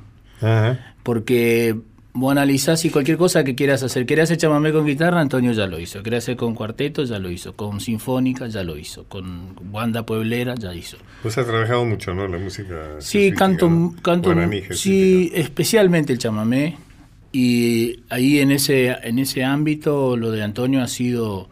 [1.03, 1.77] Porque
[2.13, 4.05] vos analizás y cualquier cosa que quieras hacer.
[4.05, 5.19] ¿Querés hacer chamamé con guitarra?
[5.19, 6.03] Antonio ya lo hizo.
[6.03, 7.03] ¿Querés hacer con cuarteto?
[7.03, 7.53] Ya lo hizo.
[7.53, 8.47] Con sinfónica?
[8.47, 9.05] Ya lo hizo.
[9.05, 10.55] Con banda pueblera?
[10.55, 10.97] Ya hizo.
[11.23, 12.27] Vos has trabajado mucho, ¿no?
[12.27, 12.75] La música.
[12.99, 14.33] Sí, canto, canto
[14.71, 16.77] sí, especialmente el chamamé.
[17.31, 21.49] Y ahí en ese, en ese ámbito lo de Antonio ha sido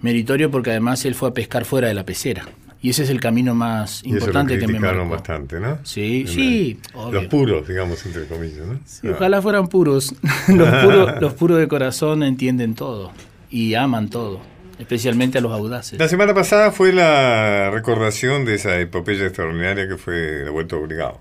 [0.00, 2.46] meritorio porque además él fue a pescar fuera de la pecera.
[2.86, 5.08] Y ese es el camino más importante que me marcó.
[5.08, 5.80] bastante, ¿no?
[5.82, 6.78] Sí, sí.
[7.10, 8.78] Los puros, digamos, entre comillas, ¿no?
[8.84, 10.14] Sí, Ojalá fueran puros.
[10.48, 11.20] los, puros.
[11.20, 13.10] los puros de corazón entienden todo
[13.50, 14.40] y aman todo,
[14.78, 15.98] especialmente a los audaces.
[15.98, 21.18] La semana pasada fue la recordación de esa epopeya extraordinaria que fue la Vuelta Obligado.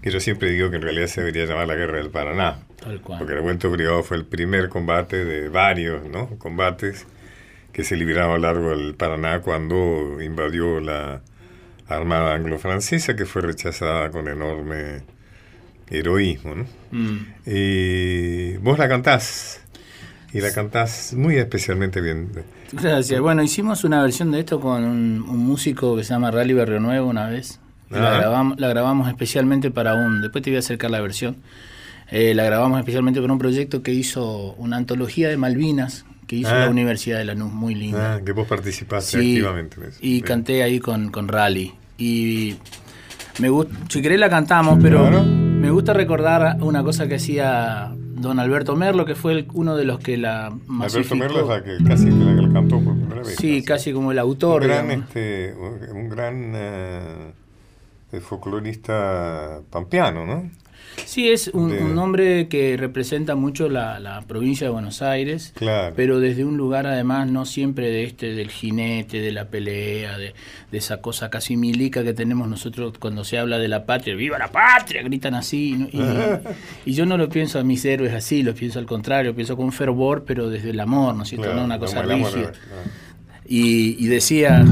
[0.00, 2.56] Que yo siempre digo que en realidad se debería llamar la Guerra del Paraná.
[2.82, 3.18] Tal cual.
[3.18, 6.26] Porque la Vuelta Obligado fue el primer combate de varios ¿no?
[6.38, 7.04] combates
[7.74, 11.22] que se libraron a lo largo del Paraná cuando invadió la
[11.88, 15.02] Armada Anglo-Francesa, que fue rechazada con enorme
[15.90, 16.54] heroísmo.
[16.54, 16.66] ¿no?
[16.92, 17.26] Mm.
[17.44, 19.60] Y vos la cantás,
[20.32, 22.30] y la cantás muy especialmente bien.
[22.72, 23.20] Gracias.
[23.20, 27.08] Bueno, hicimos una versión de esto con un, músico que se llama Rally Berrio Nuevo
[27.08, 27.60] una vez.
[27.90, 30.20] La grabamos, la grabamos especialmente para un...
[30.20, 31.36] Después te voy a acercar la versión.
[32.10, 36.50] Eh, la grabamos especialmente con un proyecto que hizo una antología de Malvinas, que hizo
[36.50, 36.70] la ah.
[36.70, 38.14] Universidad de Lanús, muy linda.
[38.14, 39.98] Ah, que vos participaste activamente en eso.
[40.00, 41.74] Y canté ahí con, con Rally.
[41.98, 42.56] Y
[43.38, 48.38] me gusta, si querés la cantamos, pero me gusta recordar una cosa que hacía don
[48.38, 50.46] Alberto Merlo, que fue uno de los que la
[50.80, 53.36] Alberto Merlo es la que casi la, que cantó por primera vez.
[53.36, 54.62] Sí, casi, como el autor.
[54.62, 55.54] Un gran, este,
[55.92, 57.32] un gran eh,
[58.20, 60.50] folclorista pampeano, ¿no?
[61.04, 65.52] Sí, es un, nombre que representa mucho la, provincia de Buenos Aires,
[65.96, 70.34] pero desde un lugar además no siempre de este del jinete, de la pelea, de,
[70.72, 74.50] esa cosa casi milica que tenemos nosotros cuando se habla de la patria, ¡viva la
[74.50, 75.02] patria!
[75.02, 75.88] gritan así,
[76.84, 79.70] y, yo no lo pienso a mis héroes así, lo pienso al contrario, pienso con
[79.72, 81.54] fervor, pero desde el amor, ¿no es cierto?
[81.54, 82.52] no una cosa rígida.
[83.46, 84.64] y decía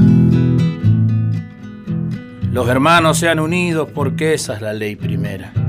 [2.53, 5.62] los hermanos sean unidos porque esa es la ley primera.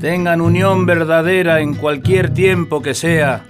[0.00, 3.44] Tengan unión verdadera en cualquier tiempo que sea,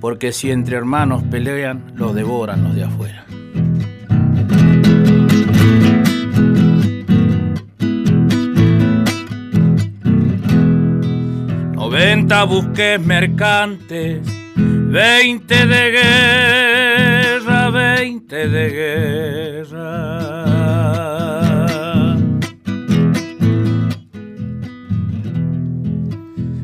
[0.00, 3.24] porque si entre hermanos pelean, los devoran los de afuera.
[11.74, 14.20] Noventa buques mercantes,
[14.56, 20.23] veinte de guerra, veinte de guerra.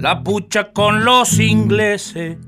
[0.00, 2.38] La pucha con los ingleses.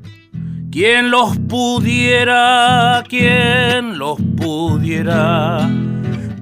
[0.70, 5.68] Quien los pudiera, quien los pudiera,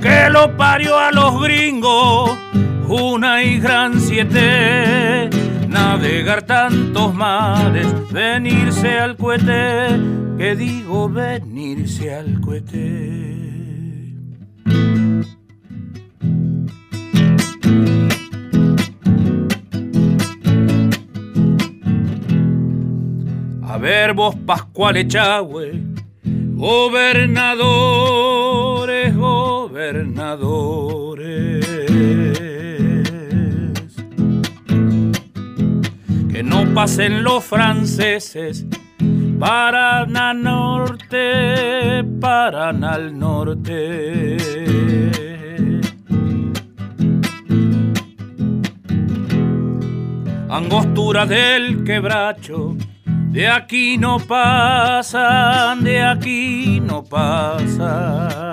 [0.01, 2.31] que lo parió a los gringos,
[2.87, 5.29] una y gran siete,
[5.69, 9.99] navegar tantos mares, venirse al cohete,
[10.39, 13.50] que digo venirse al cohete.
[23.81, 25.83] Ver vos Pascual Echagüe,
[26.23, 31.67] gobernadores, gobernadores.
[36.31, 38.67] Que no pasen los franceses,
[39.39, 44.37] paran al norte, paran al norte.
[50.51, 52.77] Angostura del quebracho,
[53.33, 58.51] de aquí no pasan, de aquí no pasan.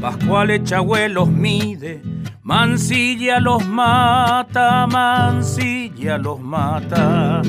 [0.00, 2.02] Pascual Echagüe los mide,
[2.42, 7.40] Mansilla los mata, Mansilla los mata.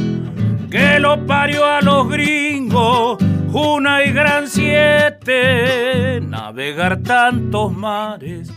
[0.71, 3.17] Que lo parió a los gringos,
[3.51, 8.53] una y gran siete, navegar tantos mares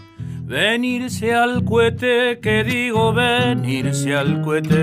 [0.53, 4.77] Venirse al cohete, que digo venirse al cohete.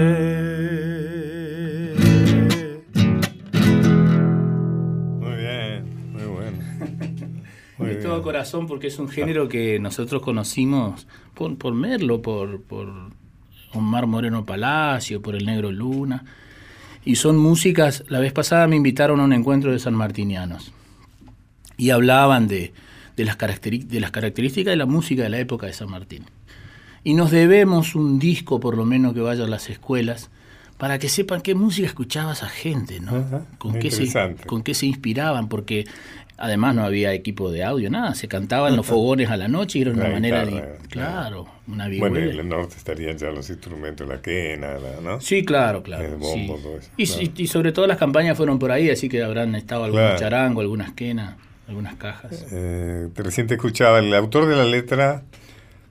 [5.19, 6.57] Muy bien, muy bueno.
[7.77, 12.63] Muy de todo corazón porque es un género que nosotros conocimos por, por Merlo, por,
[12.63, 12.89] por
[13.71, 16.25] Omar Moreno Palacio, por El Negro Luna.
[17.05, 20.73] Y son músicas, la vez pasada me invitaron a un encuentro de San Martinianos
[21.77, 22.73] y hablaban de,
[23.19, 26.23] de las, de las características de la música de la época de San Martín.
[27.03, 30.29] Y nos debemos un disco, por lo menos, que vaya a las escuelas,
[30.77, 33.45] para que sepan qué música escuchaba esa gente, ¿no?
[33.57, 35.85] con, qué se, con qué se inspiraban, porque
[36.37, 39.81] además no había equipo de audio, nada, se cantaban los fogones a la noche y
[39.81, 40.77] era una manera de...
[40.89, 45.19] Claro, una Bueno, en el norte estarían ya los instrumentos, la quena, ¿no?
[45.19, 46.05] Sí, claro, claro.
[46.05, 49.55] El bombo, todo eso, y, sobre todo las campañas fueron por ahí, así que habrán
[49.55, 51.35] estado algún charango, algunas quenas
[51.69, 52.45] algunas cajas.
[52.51, 55.23] Eh, recién te escuchaba, el autor de la letra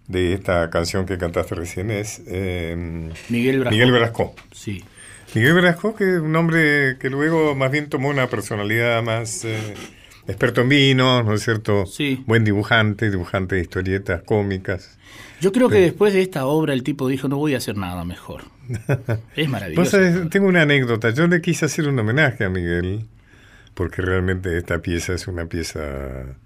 [0.08, 3.70] de esta canción que cantaste recién es em, Miguel Brasco.
[3.70, 4.34] Miguel Brasco.
[4.52, 4.84] Sí.
[5.34, 9.74] Miguel Brasco, que es un hombre que luego más bien tomó una personalidad más eh,
[10.26, 11.86] experto en vino, ¿no es cierto?
[11.86, 12.24] Sí.
[12.26, 14.98] Buen dibujante, dibujante de historietas cómicas.
[15.40, 18.04] Yo creo que después de esta obra el tipo dijo, no voy a hacer nada
[18.04, 18.44] mejor.
[19.36, 19.98] es maravilloso.
[20.28, 21.10] tengo una anécdota.
[21.10, 23.06] Yo le quise hacer un homenaje a Miguel
[23.78, 26.36] porque realmente esta pieza es una pieza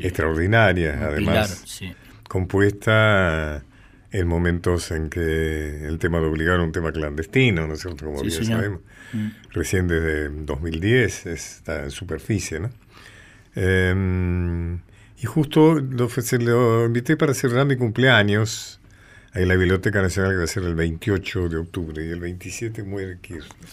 [0.00, 1.62] extraordinaria, además
[2.26, 3.62] compuesta
[4.10, 8.06] en momentos en que el tema de obligar un tema clandestino, ¿no es cierto?
[8.06, 8.80] Como bien sabemos.
[9.12, 9.28] Mm.
[9.50, 12.70] Recién desde 2010 está en superficie, ¿no?
[13.54, 14.76] Em,
[15.20, 18.80] y justo lo, se lo invité para celebrar mi cumpleaños
[19.34, 22.82] en la Biblioteca Nacional que va a ser el 28 de octubre y el 27
[22.82, 23.68] muere Kirchner.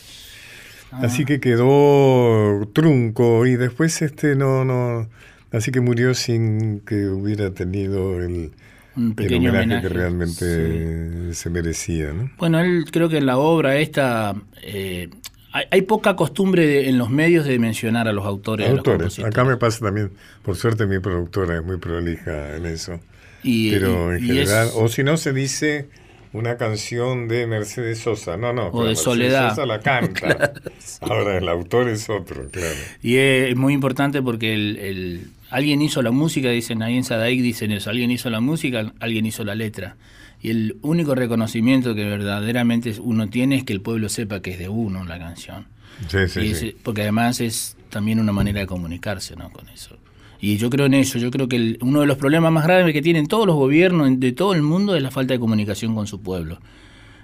[1.02, 1.26] Así ah.
[1.26, 5.08] que quedó trunco y después este no no
[5.52, 8.52] así que murió sin que hubiera tenido el,
[8.96, 12.14] homenaje, que realmente se merecía.
[12.14, 12.30] ¿no?
[12.38, 15.10] Bueno, él creo que en la obra esta eh,
[15.52, 18.70] hay, poca costumbre en los medios de mencionar a los autores.
[18.70, 19.20] Autores.
[19.20, 20.12] Acá me pasa también,
[20.44, 23.00] por suerte mi productora es muy prolija en eso.
[23.42, 25.88] Pero en general, o si no se dice
[26.36, 28.36] una canción de Mercedes Sosa.
[28.38, 28.68] No, no.
[28.68, 29.50] O de Soledad.
[29.50, 30.54] Sosa la canta.
[31.02, 32.76] Ahora el autor es otro, claro.
[33.02, 37.72] Y es muy importante porque el, alguien hizo la música, dicen ahí en Sadaik, dicen
[37.72, 37.90] eso.
[37.90, 39.96] Alguien hizo la música, alguien hizo la letra.
[40.42, 44.60] Y el único reconocimiento que verdaderamente uno tiene es que el pueblo sepa que es
[44.60, 45.68] de uno la canción.
[46.10, 46.76] Sí, sí, sí.
[46.84, 49.50] Porque además es también una manera de comunicarse ¿no?
[49.50, 49.98] con eso.
[50.46, 53.02] Y yo creo en eso, yo creo que uno de los problemas más graves que
[53.02, 56.22] tienen todos los gobiernos de todo el mundo es la falta de comunicación con su
[56.22, 56.60] pueblo.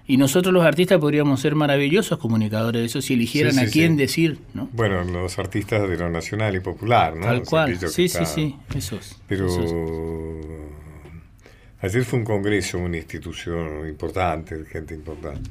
[0.07, 4.39] Y nosotros los artistas podríamos ser maravillosos comunicadores de eso si eligieran a quién decir,
[4.55, 4.69] ¿no?
[4.73, 7.27] Bueno, los artistas de lo nacional y popular, ¿no?
[7.27, 9.21] Tal cual, sí, sí, sí, esos.
[9.27, 9.45] Pero
[11.79, 15.47] ayer fue un congreso, una institución importante, gente importante.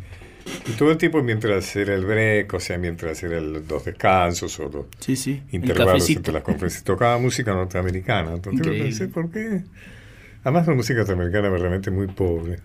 [0.69, 4.59] Y todo el tiempo mientras era el break, o sea, mientras eran los dos descansos
[4.61, 4.87] o los
[5.53, 8.33] intervalos entre las conferencias, tocaba música norteamericana.
[8.35, 9.63] Entonces pensé, ¿por qué?
[10.43, 12.59] Además la música norteamericana es realmente muy pobre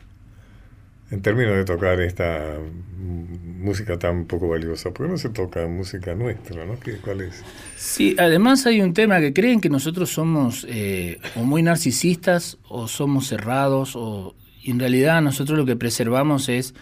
[1.11, 2.57] en términos de tocar esta
[2.97, 6.65] música tan poco valiosa, ¿por qué no se toca música nuestra?
[6.65, 6.77] ¿no?
[7.03, 7.43] ¿Cuál es?
[7.77, 12.87] Sí, además hay un tema que creen que nosotros somos eh, o muy narcisistas o
[12.87, 16.73] somos cerrados o en realidad nosotros lo que preservamos es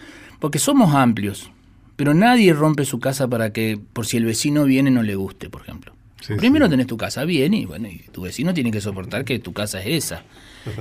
[0.44, 1.50] porque somos amplios,
[1.96, 5.48] pero nadie rompe su casa para que, por si el vecino viene, no le guste,
[5.48, 5.94] por ejemplo.
[6.36, 9.54] Primero tenés tu casa bien y bueno, y tu vecino tiene que soportar que tu
[9.54, 10.22] casa es esa.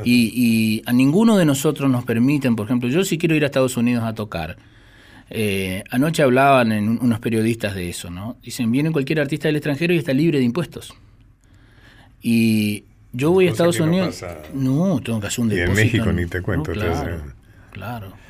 [0.03, 3.77] Y, a ninguno de nosotros nos permiten, por ejemplo, yo si quiero ir a Estados
[3.77, 4.57] Unidos a tocar,
[5.29, 8.35] eh, anoche hablaban en unos periodistas de eso, ¿no?
[8.43, 10.93] Dicen, viene cualquier artista del extranjero y está libre de impuestos.
[12.21, 14.25] Y yo voy a Estados Unidos...
[14.53, 15.79] No, tengo que hacer un depósito.
[15.79, 16.73] Y en México ni te cuento.
[16.73, 17.21] claro,
[17.71, 18.22] claro.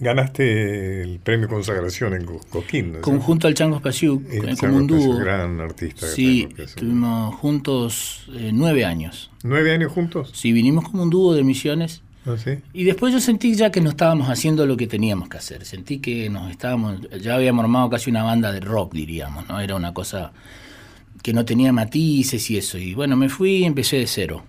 [0.00, 2.92] Ganaste el premio consagración en Coquín.
[2.92, 3.00] ¿no?
[3.00, 4.22] Conjunto al Chango Spasiuk,
[4.58, 5.16] como un dúo.
[5.16, 6.06] gran artista.
[6.06, 9.30] Sí, estuvimos juntos eh, nueve años.
[9.42, 10.30] ¿Nueve años juntos?
[10.34, 12.02] Sí, vinimos como un dúo de misiones.
[12.26, 12.58] ¿Ah, sí?
[12.72, 15.64] Y después yo sentí ya que no estábamos haciendo lo que teníamos que hacer.
[15.64, 19.60] Sentí que nos estábamos, ya habíamos armado casi una banda de rock, diríamos, ¿no?
[19.60, 20.32] Era una cosa
[21.22, 22.78] que no tenía matices y eso.
[22.78, 24.44] Y bueno, me fui y empecé de cero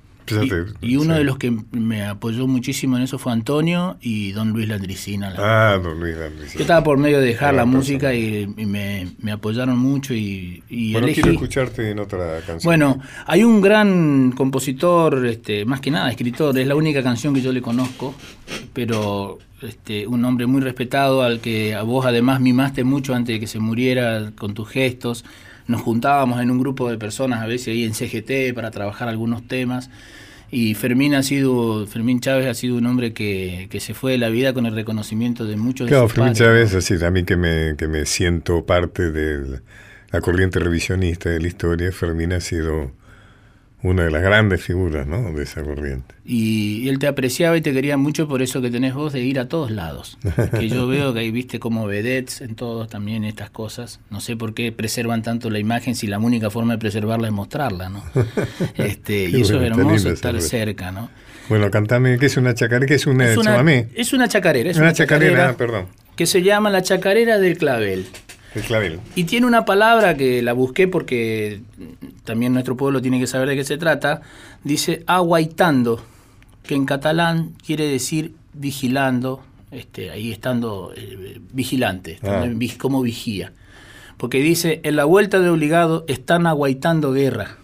[0.82, 4.68] y, uno de los que me apoyó muchísimo en eso fue Antonio y don Luis
[4.68, 5.34] Landricina.
[5.38, 6.56] ah, don Luis Landricina.
[6.56, 11.08] Yo estaba por medio de dejar la música y, me, apoyaron mucho y, y bueno,
[11.14, 12.60] quiero escucharte en otra canción.
[12.64, 17.42] Bueno, hay un gran compositor, este, más que nada escritor, es la única canción que
[17.42, 18.14] yo le conozco,
[18.74, 23.40] pero este, un hombre muy respetado al que a vos además mimaste mucho antes de
[23.40, 25.26] que se muriera con tus gestos.
[25.68, 29.48] Nos juntábamos en un grupo de personas a veces ahí en CGT para trabajar algunos
[29.48, 29.90] temas
[30.52, 34.18] y Fermín ha sido, Fermín Chávez ha sido un hombre que, que se fue de
[34.18, 37.88] la vida con el reconocimiento de muchos claro, Fermín Chávez, así también que me, que
[37.88, 39.60] me siento parte de
[40.12, 42.92] la corriente revisionista de la historia, Fermín ha sido
[43.82, 45.32] una de las grandes figuras ¿no?
[45.32, 46.16] de esa corriente.
[46.26, 49.40] Y, él te apreciaba y te quería mucho por eso que tenés vos de ir
[49.40, 50.18] a todos lados.
[50.52, 54.00] Que yo veo que ahí viste como vedettes en todos también estas cosas.
[54.10, 57.34] No sé por qué preservan tanto la imagen si la única forma de preservarla es
[57.34, 58.04] mostrarla, ¿no?
[58.76, 61.10] Este, y eso es hermoso estar cerca, ¿no?
[61.48, 62.86] Bueno, cantame, ¿qué es una chacarera?
[62.86, 64.70] ¿Qué es una, es una, es una chacarera.
[64.70, 65.88] Es una, chacarera, perdón.
[66.16, 68.06] Que se llama la chacarera del clavel.
[68.56, 69.00] El clavel.
[69.16, 71.62] Y tiene una palabra que la busqué porque
[72.24, 74.22] también nuestro pueblo tiene que saber de qué se trata.
[74.64, 76.04] Dice aguaitando,
[76.64, 82.46] que en catalán quiere decir vigilando, este, ahí estando eh, vigilante, ah.
[82.78, 83.54] como vigía.
[84.18, 87.56] Porque dice, en la vuelta de obligado están aguaitando guerra.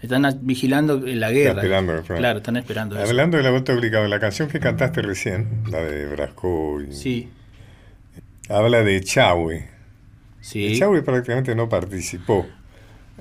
[0.00, 1.62] Están vigilando la guerra.
[1.62, 2.38] esperando, claro.
[2.38, 2.98] están esperando.
[2.98, 6.80] Hablando de la vuelta de obligado, la canción que cantaste recién, la de Brasco.
[6.90, 7.28] sí.
[8.48, 9.75] Habla de Chahue.
[10.46, 10.78] Sí.
[11.04, 12.46] prácticamente no participó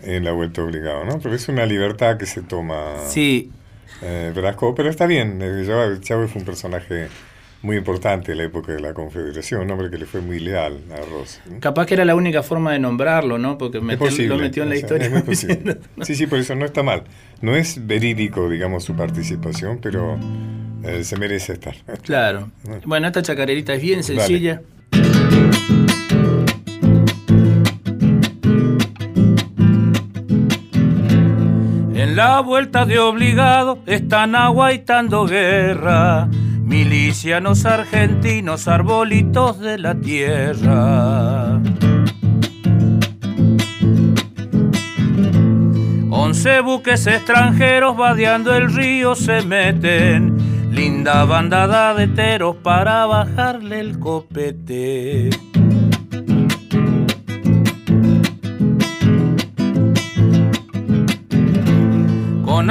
[0.03, 1.19] en la vuelta obligada, ¿no?
[1.19, 3.51] Pero es una libertad que se toma sí.
[4.03, 5.39] Eh, pero está bien.
[5.41, 7.07] Eh, Chávez fue un personaje
[7.63, 10.81] muy importante en la época de la Confederación, un hombre que le fue muy leal
[10.91, 11.41] a Ross.
[11.61, 13.57] Capaz que era la única forma de nombrarlo, ¿no?
[13.57, 15.23] Porque me lo metió en la historia.
[16.03, 17.05] sí, sí, por eso no está mal.
[17.41, 20.19] No es verídico, digamos, su participación, pero
[20.83, 21.75] eh, se merece estar.
[22.03, 22.51] Claro.
[22.85, 24.61] Bueno, esta chacarerita es bien sencilla.
[32.15, 36.29] La vuelta de obligado están aguaitando guerra,
[36.63, 41.59] milicianos argentinos, arbolitos de la tierra.
[46.09, 50.37] Once buques extranjeros vadeando el río se meten,
[50.71, 55.31] linda bandada de teros para bajarle el copete.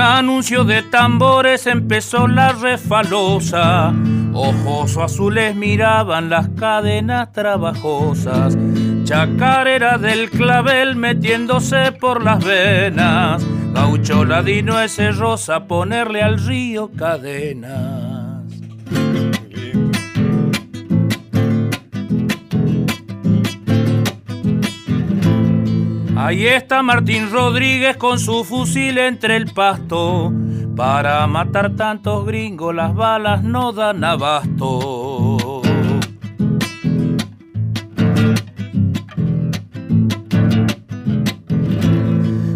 [0.05, 3.95] Anuncio de tambores empezó la refalosa.
[4.33, 8.57] Ojos azules miraban las cadenas trabajosas,
[9.05, 18.14] chacarera del clavel metiéndose por las venas, gaucho ladino ese rosa ponerle al río cadenas.
[26.25, 30.33] Ahí está Martín Rodríguez con su fusil entre el pasto.
[30.75, 35.61] Para matar tantos gringos las balas no dan abasto.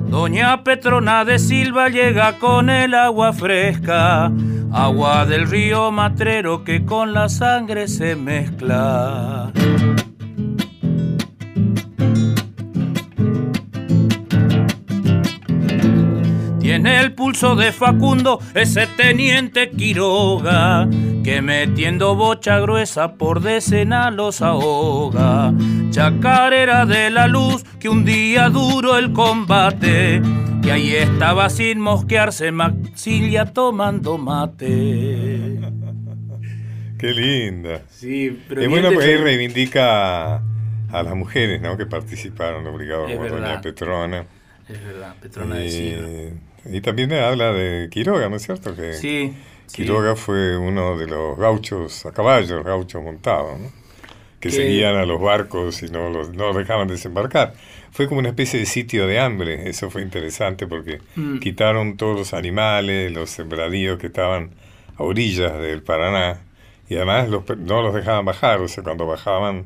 [0.08, 4.32] Doña Petrona de Silva llega con el agua fresca,
[4.72, 9.52] agua del río Matrero que con la sangre se mezcla.
[16.80, 20.88] Tiene el pulso de Facundo ese teniente Quiroga,
[21.24, 25.52] que metiendo bocha gruesa por decena los ahoga.
[25.90, 30.22] Chacarera de la luz, que un día duró el combate,
[30.62, 35.58] que ahí estaba sin mosquearse Maxilia tomando mate.
[36.96, 37.82] Qué linda.
[37.90, 41.76] Sí, pero Es bueno porque ahí reivindica a las mujeres ¿no?
[41.76, 43.60] que participaron, obligados Es por Doña.
[43.60, 44.24] Petrona.
[44.68, 45.64] Es verdad, Petrona.
[45.64, 46.34] Y,
[46.70, 48.74] y también habla de Quiroga, ¿no es cierto?
[48.76, 49.34] Que Sí,
[49.66, 49.82] sí.
[49.82, 53.70] Quiroga fue uno de los gauchos a caballo, gauchos montados, ¿no?
[54.40, 57.54] que Que- seguían a los barcos y no los, no los dejaban desembarcar.
[57.90, 61.38] Fue como una especie de sitio de hambre, eso fue interesante porque Mm.
[61.40, 64.50] quitaron todos los animales, los sembradíos que estaban
[64.96, 66.40] a orillas del Paraná
[66.88, 69.64] y además los, no los dejaban bajar, o sea, cuando bajaban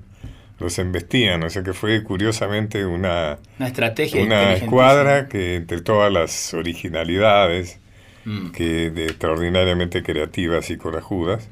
[0.63, 6.13] los embestían, o sea que fue curiosamente una, Una estrategia una escuadra que entre todas
[6.13, 7.79] las originalidades
[8.25, 8.51] Mm.
[8.53, 11.49] que de extraordinariamente creativas y corajudas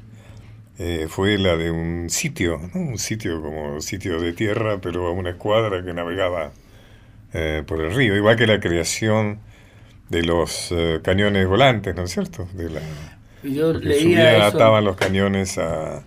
[0.79, 2.79] eh, fue la de un sitio, ¿no?
[2.79, 6.51] un sitio como sitio de tierra, pero una escuadra que navegaba
[7.33, 9.39] eh, por el río, igual que la creación
[10.09, 12.47] de los eh, cañones volantes, ¿no es cierto?
[12.53, 12.81] De la,
[13.43, 16.03] Yo leía eso, ataban los cañones a,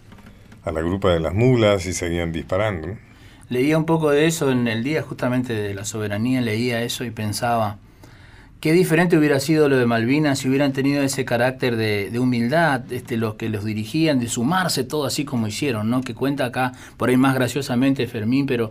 [0.65, 2.89] a la grupa de las mulas y seguían disparando.
[2.89, 3.15] ¿no?
[3.49, 7.11] leía un poco de eso en el día justamente de la soberanía, leía eso y
[7.11, 7.79] pensaba,
[8.61, 13.17] qué diferente hubiera sido lo de Malvinas si hubieran tenido ese carácter de, humildad, este,
[13.17, 16.01] los que los dirigían, de sumarse todo así como hicieron, ¿no?
[16.01, 18.71] Que cuenta acá, por ahí más graciosamente Fermín, pero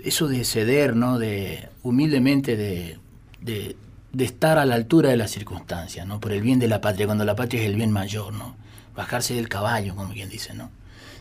[0.00, 1.18] eso de ceder, ¿no?
[1.18, 2.98] De humildemente de,
[3.40, 3.76] de,
[4.12, 6.20] de estar a la altura de las circunstancias, ¿no?
[6.20, 8.54] Por el bien de la patria, cuando la patria es el bien mayor, ¿no?
[8.94, 10.70] Bajarse del caballo, como quien dice, ¿no?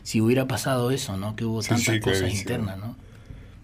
[0.04, 1.36] Si hubiera pasado eso, ¿no?
[1.36, 2.42] Que hubo Sí, tantas sí, cosas clarísimo.
[2.42, 2.96] internas, ¿no?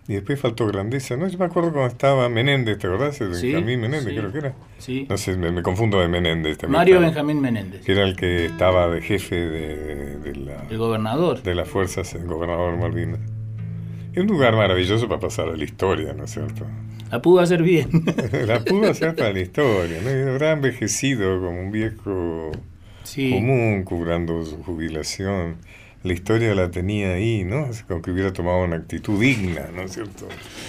[0.08, 1.28] Y después faltó grandeza, ¿no?
[1.28, 3.18] Yo me acuerdo cuando estaba Menéndez, ¿te acordás?
[3.18, 4.54] Sí, Benjamín Menéndez, creo que era.
[4.80, 5.06] Sí.
[5.08, 6.58] No sé, me, me confundo de Menéndez.
[6.58, 7.08] también Mario estaba.
[7.10, 11.44] Benjamín Menéndez, Que era el que estaba de jefe de, de la, el gobernador.
[11.44, 13.20] de las fuerzas, el gobernador Malvinas.
[14.14, 16.66] Es un lugar maravilloso para pasar a la historia, ¿no es cierto?
[17.12, 17.90] La pudo hacer bien.
[18.48, 20.32] la pudo hacer para la historia, ¿no?
[20.32, 22.52] Habrá envejecido como un viejo
[23.04, 23.30] sí.
[23.30, 25.58] común cobrando su jubilación.
[26.04, 27.66] La historia la tenía ahí, ¿no?
[27.66, 30.28] Es como que hubiera tomado una actitud digna, ¿no es cierto?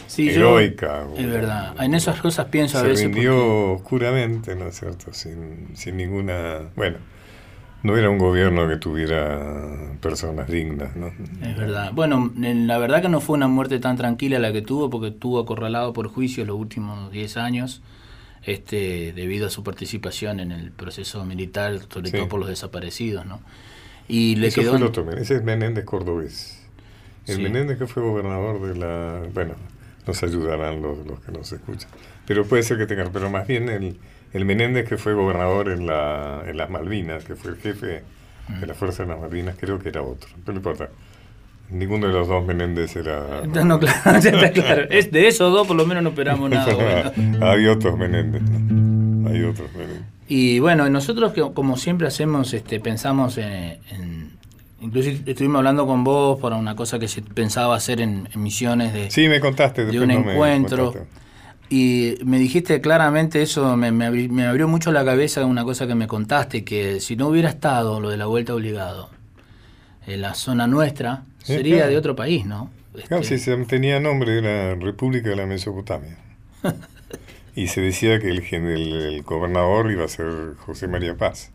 [0.08, 1.04] Sí, yo- Heroica.
[1.16, 1.74] es verdad.
[1.80, 3.04] En esas cosas pienso a Se veces.
[3.04, 5.12] rindió oscuramente, ¿no es cierto?
[5.12, 6.62] Sin, sin ninguna...
[6.74, 6.96] Bueno,
[7.84, 11.12] no era un gobierno que tuviera personas dignas, ¿no?
[11.16, 11.92] porque- Es verdad.
[11.94, 15.08] Bueno, en- la verdad que no fue una muerte tan tranquila la que tuvo, porque
[15.08, 17.82] estuvo acorralado por juicios los últimos 10 años,
[18.42, 22.16] este, debido a su participación en el proceso militar, sobre Sí.
[22.16, 23.40] todo por los desaparecidos, ¿no?
[24.10, 24.70] Y le Eso quedó.
[24.70, 26.58] fue el otro, ese es Menéndez Cordobés.
[27.26, 27.42] El Sí.
[27.42, 29.22] Menéndez que fue gobernador de la...
[29.32, 29.54] Bueno,
[30.06, 31.88] nos ayudarán los, los que nos escuchan.
[32.26, 33.98] Pero puede ser que tengan, pero más bien el,
[34.32, 38.02] el Menéndez que fue gobernador en, la, en las Malvinas, que fue el jefe
[38.60, 40.28] de la Fuerza de las Malvinas, creo que era otro.
[40.44, 40.88] Pero no importa.
[41.70, 43.42] Ninguno de los dos Menéndez era...
[43.46, 44.82] No, no, claro, está claro.
[44.90, 47.12] Es de esos dos por lo menos no esperamos nada.
[47.16, 47.46] bueno.
[47.46, 48.42] Hay otros Menéndez.
[48.42, 49.28] ¿no?
[49.28, 49.99] Hay otros Menéndez.
[50.32, 54.30] Y bueno, nosotros que como siempre hacemos, este, pensamos en, en-
[54.80, 58.92] incluso estuvimos hablando con vos para una cosa que se pensaba hacer en, en misiones
[58.92, 59.84] de, Sí, me contaste.
[59.86, 60.94] de un no encuentro.
[61.68, 65.88] Y me dijiste claramente eso, me, me abri- me abrió mucho la cabeza una cosa
[65.88, 69.10] que me contaste, que si no hubiera estado lo de la vuelta obligado
[70.06, 71.90] en la zona nuestra, Sí, sería claro.
[71.90, 72.70] de otro país, ¿no?
[73.08, 76.18] Claro, Este, sí, se tenía nombre, era República de la Mesopotamia.
[77.54, 81.50] y se decía que el, el, el gobernador iba a ser José María Paz,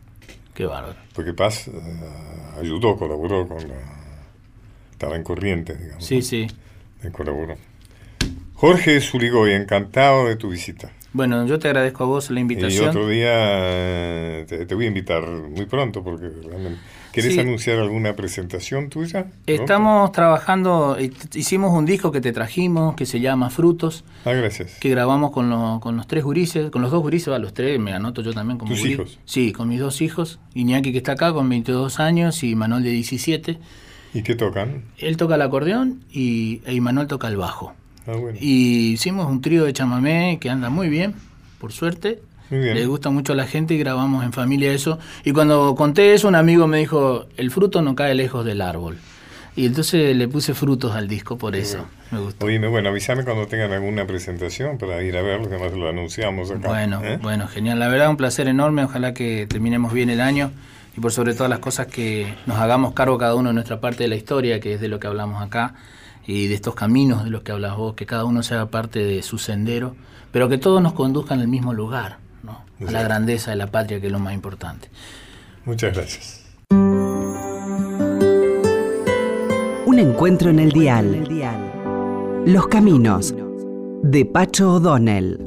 [0.54, 0.96] Qué bárbaro.
[1.14, 1.72] porque Paz eh,
[2.60, 3.74] ayudó, colaboró con la...
[4.92, 6.04] Estaba en corriente, digamos.
[6.04, 6.46] Sí, sí.
[7.02, 7.12] ¿no?
[7.12, 7.56] colaboró.
[8.54, 10.90] Jorge Zurigoy, encantado de tu visita.
[11.12, 12.88] Bueno, yo te agradezco a vos la Y invitación.
[12.88, 16.78] otro día eh, te, te voy a invitar muy pronto, porque realmente...
[17.16, 19.26] ¿Querés anunciar alguna presentación tuya?
[19.46, 20.98] Estamos trabajando,
[21.32, 24.04] hicimos un disco que te trajimos que se llama Frutos.
[24.26, 24.78] Ah, gracias.
[24.80, 27.94] Que grabamos con, con los tres gurises, con los dos gurises, a los tres, me
[27.94, 29.18] anoto yo también como ¿Tus hijos?
[29.24, 30.40] Sí, con mis dos hijos.
[30.52, 33.58] Iñaki que está acá con 22 años y Manuel de 17.
[34.12, 34.84] ¿Y qué tocan?
[34.98, 37.72] Él toca el acordeón y e Manuel toca el bajo.
[38.06, 38.36] Ah, bueno.
[38.40, 41.14] Y hicimos un trío de chamamé que anda muy bien,
[41.58, 42.20] por suerte.
[42.50, 44.98] Le gusta mucho a la gente y grabamos en familia eso.
[45.24, 48.98] Y cuando conté eso, un amigo me dijo, el fruto no cae lejos del árbol.
[49.56, 51.86] Y entonces le puse frutos al disco por eso.
[52.10, 52.46] Me gustó.
[52.46, 56.50] Oye, bueno, avísame cuando tengan alguna presentación para ir a verlo, que además lo anunciamos
[56.50, 56.68] acá.
[56.68, 57.18] Bueno, ¿eh?
[57.20, 57.78] bueno, genial.
[57.78, 58.84] La verdad, un placer enorme.
[58.84, 60.52] Ojalá que terminemos bien el año
[60.94, 64.04] y por sobre todas las cosas que nos hagamos cargo cada uno de nuestra parte
[64.04, 65.74] de la historia, que es de lo que hablamos acá,
[66.26, 69.22] y de estos caminos de los que hablas vos, que cada uno sea parte de
[69.22, 69.96] su sendero,
[70.32, 72.25] pero que todos nos conduzcan al mismo lugar
[72.80, 74.88] la grandeza de la patria, que es lo más importante.
[75.64, 76.44] Muchas gracias.
[79.86, 81.26] Un encuentro en el dial.
[82.44, 83.34] Los caminos
[84.02, 85.42] de Pacho O'Donnell.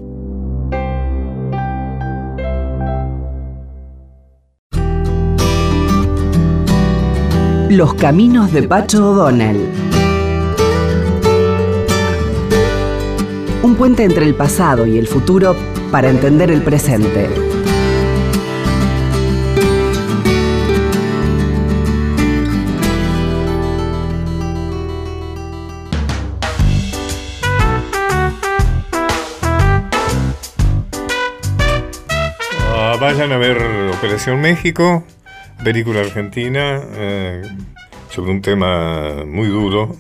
[7.70, 9.60] Los caminos de Pacho O'Donnell.
[13.62, 15.56] Un puente entre el pasado y el futuro
[15.92, 17.28] para entender el presente.
[32.68, 33.58] Ah, vayan a ver
[33.98, 35.04] Operación México,
[35.64, 37.42] película argentina, eh,
[38.10, 39.96] sobre un tema muy duro,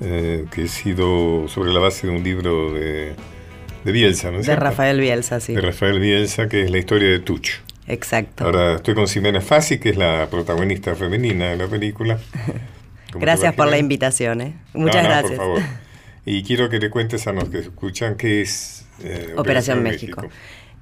[0.00, 3.14] eh, que ha sido sobre la base de un libro de
[3.88, 5.54] de Bielsa, ¿no De Rafael Bielsa, sí.
[5.54, 7.62] De Rafael Bielsa, que es la historia de Tucho.
[7.86, 8.44] Exacto.
[8.44, 12.18] Ahora estoy con Ximena Fassi, que es la protagonista femenina de la película.
[13.14, 14.54] Gracias por la invitación, ¿eh?
[14.74, 15.38] Muchas gracias.
[15.38, 15.62] Por favor.
[16.26, 20.28] Y quiero que le cuentes a los que escuchan qué es eh, Operación, México.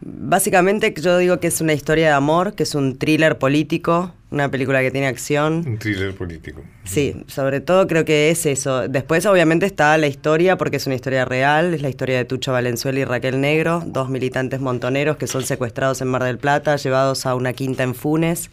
[0.01, 4.51] Básicamente yo digo que es una historia de amor, que es un thriller político, una
[4.51, 5.64] película que tiene acción.
[5.66, 6.62] Un thriller político.
[6.84, 8.88] Sí, sobre todo creo que es eso.
[8.88, 12.53] Después obviamente está la historia, porque es una historia real, es la historia de Tucho
[12.53, 17.24] Valenzuela y Raquel Negro, dos militantes montoneros que son secuestrados en Mar del Plata, llevados
[17.24, 18.51] a una quinta en Funes,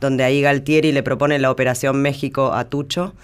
[0.00, 3.14] donde ahí Galtieri le propone la Operación México a Tucho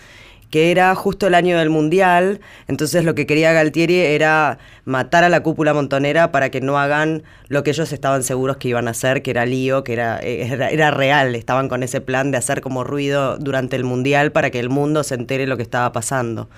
[0.57, 5.29] que era justo el año del Mundial, entonces lo que quería Galtieri era matar a
[5.29, 8.93] la cúpula montonera para que no hagan lo que ellos estaban seguros que iban a
[8.93, 12.85] hacer, que era lío, que era, era, real, estaban con ese plan de hacer como
[12.85, 16.49] ruido durante el Mundial para que el mundo se entere lo que estaba pasando.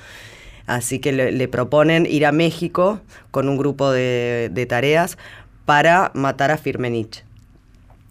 [0.68, 3.00] Así que le, proponen ir a México
[3.32, 5.18] con un grupo de, de tareas
[5.64, 7.24] para matar a Firmenich.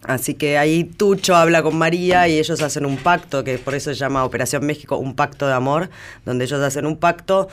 [0.04, 3.90] Así que ahí Tucho habla con María y ellos hacen un pacto, que por eso
[3.92, 5.90] se llama Operación México, un pacto de amor,
[6.24, 7.48] donde ellos hacen un pacto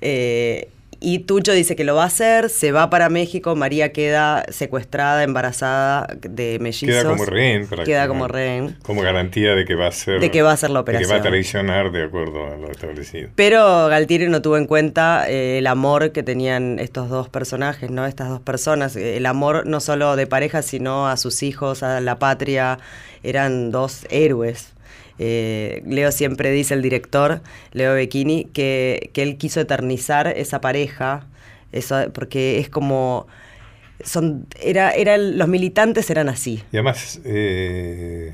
[0.00, 0.68] eh,
[1.00, 5.22] y Tucho dice que lo va a hacer, se va para México, María queda secuestrada,
[5.22, 6.88] embarazada de mellizos.
[6.88, 7.68] Queda como rehén.
[7.84, 8.76] queda como rehén.
[8.82, 10.20] Como garantía de que va a ser...
[10.20, 11.08] De que va a ser la operación.
[11.08, 13.30] De que va a traicionar de acuerdo a lo establecido.
[13.36, 18.04] Pero Galtieri no tuvo en cuenta eh, el amor que tenían estos dos personajes, ¿no?
[18.06, 18.96] Estas dos personas.
[18.96, 22.78] El amor no solo de pareja, sino a sus hijos, a la patria.
[23.22, 24.72] Eran dos héroes.
[25.18, 27.40] Eh, Leo siempre dice, el director,
[27.72, 31.26] Leo Becchini, que, él quiso eternizar esa pareja,
[31.72, 33.26] eso, porque es como...
[34.04, 36.62] Son, era, era, los militantes eran así.
[36.70, 38.32] Y además eh,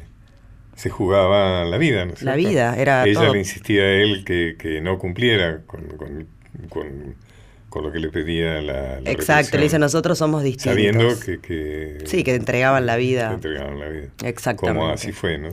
[0.77, 4.99] se jugaba la vida, ¿no La vida, era Ella le insistía a él que, no
[4.99, 5.87] cumpliera con,
[6.69, 7.17] con
[7.83, 10.73] lo que le pedía la, Exacto, le dice, nosotros somos distintos.
[10.73, 11.09] Sabiendo
[11.43, 13.29] que, Sí, que entregaban la vida.
[13.29, 14.09] Que entregaban la vida.
[14.23, 14.79] Exactamente.
[14.79, 15.51] Como así fue, ¿no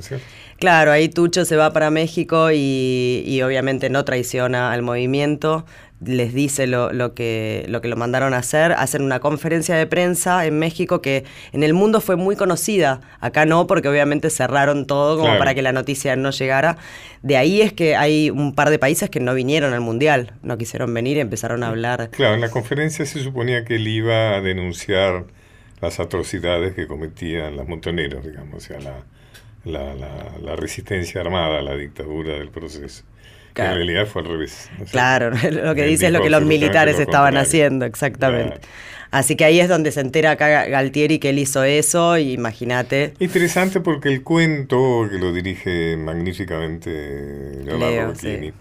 [0.57, 5.65] Claro, ahí Tucho se va para México y, y obviamente no traiciona al movimiento,
[6.03, 9.85] les dice lo, lo, que, lo que lo mandaron a hacer, hacen una conferencia de
[9.85, 14.87] prensa en México que en el mundo fue muy conocida, acá no, porque obviamente cerraron
[14.87, 16.77] todo como para que la noticia no llegara.
[17.21, 20.57] De ahí es que hay un par de países que no vinieron al Mundial, no
[20.57, 22.09] quisieron venir y empezaron a hablar.
[22.09, 25.25] Claro, en la conferencia se suponía que él iba a denunciar
[25.81, 29.03] las atrocidades que cometían los montoneros, digamos, o sea, la,
[29.65, 33.03] la, la, la resistencia armada la dictadura del proceso.
[33.55, 34.69] En realidad fue al revés.
[34.91, 38.61] claro, lo que dice es lo que los militares estaban haciendo, exactamente.
[39.11, 43.13] Así que ahí es donde se entera acá Galtieri que él hizo eso, y imagínate.
[43.19, 48.53] Interesante porque el cuento, que lo dirige magníficamente Leonardo Leo,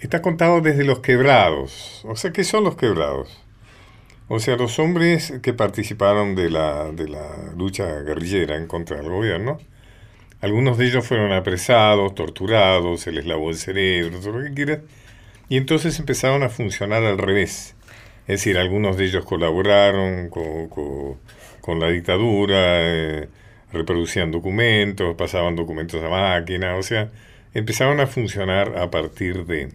[0.00, 2.00] está contado desde los quebrados.
[2.06, 3.42] O sea, ¿qué son los quebrados?
[4.28, 9.10] O sea, los hombres que participaron de la, de la lucha guerrillera en contra del
[9.10, 9.58] gobierno
[10.42, 14.80] Algunos de ellos fueron apresados, torturados, se les lavó el cerebro, todo lo que quieras,
[15.48, 17.76] y entonces empezaron a funcionar al revés.
[18.22, 23.28] Es decir, algunos de ellos colaboraron con, la dictadura, eh,
[23.72, 27.12] reproducían documentos, pasaban documentos a máquina, o sea,
[27.54, 29.68] empezaron a funcionar a partir de...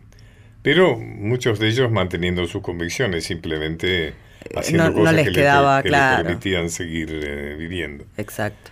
[0.63, 4.15] Pero muchos de ellos manteniendo sus convicciones, simplemente
[4.53, 8.03] haciendo cosas les que, quedaba, les, permitían seguir eh, viviendo.
[8.17, 8.71] Exacto.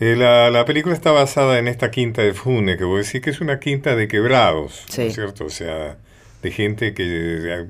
[0.00, 3.28] Eh, la, película está basada en esta quinta de Fune, que voy a decir que
[3.28, 5.44] es una quinta de quebrados, ¿no es cierto?
[5.44, 5.98] O sea,
[6.42, 7.66] de gente que,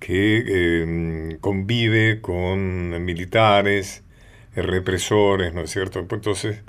[0.00, 4.02] que em, convive con militares,
[4.56, 6.00] represores, ¿no es cierto?
[6.00, 6.62] Entonces,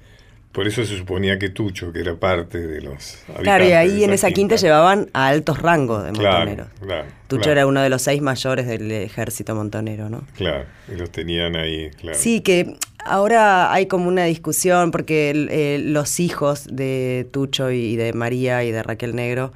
[0.52, 4.12] por eso se suponía que Tucho, que era parte de los Claro, y ahí en
[4.12, 6.68] esa quinta, llevaban a altos rangos de montoneros.
[6.82, 10.24] Claro, Tucho era uno de los seis mayores del ejército montonero, ¿no?
[10.36, 12.18] Claro, y los tenían ahí, claro.
[12.18, 12.76] Sí, que
[13.06, 18.72] ahora hay como una discusión porque eh, los hijos de Tucho y de María y
[18.72, 19.52] de Raquel Negro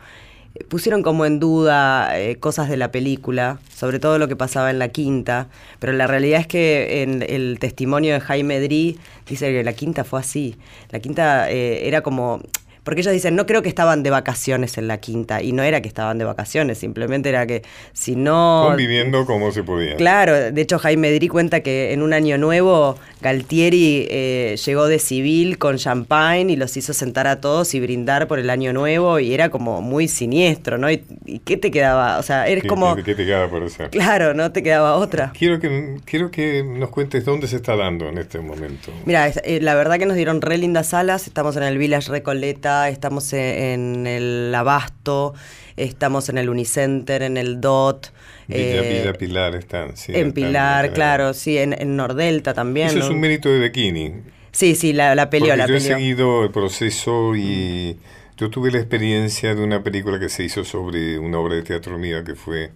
[0.70, 4.80] pusieron como en duda eh, cosas de la película, sobre todo lo que pasaba en
[4.80, 9.64] la quinta, pero la realidad es que en el testimonio de Jaime Drí dice que
[9.64, 10.56] la quinta fue así.
[10.92, 12.42] La quinta eh, era como
[12.86, 15.82] porque ellos dicen, no creo que estaban de vacaciones en la quinta, y no era
[15.82, 17.64] que estaban de vacaciones, simplemente era que
[17.94, 18.66] si no...
[18.68, 19.96] Conviviendo como se podía.
[19.96, 25.00] Claro, de hecho Jaime Dri cuenta que en un año nuevo Galtieri eh, llegó de
[25.00, 29.20] civil con champagne y los hizo sentar a todos y brindar por el año nuevo,
[29.20, 30.92] y era como muy siniestro, ¿no?
[30.92, 31.04] ¿Y,
[31.44, 32.20] qué te quedaba?
[32.20, 32.96] O sea, eres como...
[32.98, 33.90] ¿Qué, te quedaba por eso?
[33.90, 35.34] Claro, no te quedaba otra.
[35.36, 38.92] Quiero que, quiero que nos cuentes dónde se está dando en este momento.
[39.06, 42.75] Mira, eh, la verdad que nos dieron re lindas salas, estamos en el Village Recoleta,
[42.90, 45.34] estamos e, en el Abasto,
[45.78, 48.08] estamos en el Unicenter, en el DOT.
[48.48, 50.12] Villa, eh, Pilar están, sí.
[50.16, 52.90] En Pilar, claro, sí, en, en, Nordelta también.
[52.90, 54.14] Eso es un mérito de Bikini.
[54.52, 57.98] Sí, sí, la, la peleó, la yo he seguido el proceso y
[58.38, 61.98] yo tuve la experiencia de una película que se hizo sobre una obra de teatro
[61.98, 62.72] mía que fue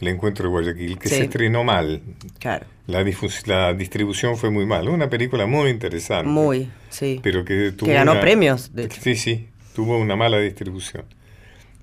[0.00, 2.02] El Encuentro de Guayaquil, que se estrenó mal.
[2.38, 2.66] Claro.
[2.86, 3.04] La,
[3.46, 4.88] la distribución fue muy mal.
[4.88, 6.28] Una película muy interesante.
[6.28, 7.20] Muy, sí.
[7.22, 11.04] Pero que tuvo Que ganó premios, de Sí, sí tuvo una mala distribución.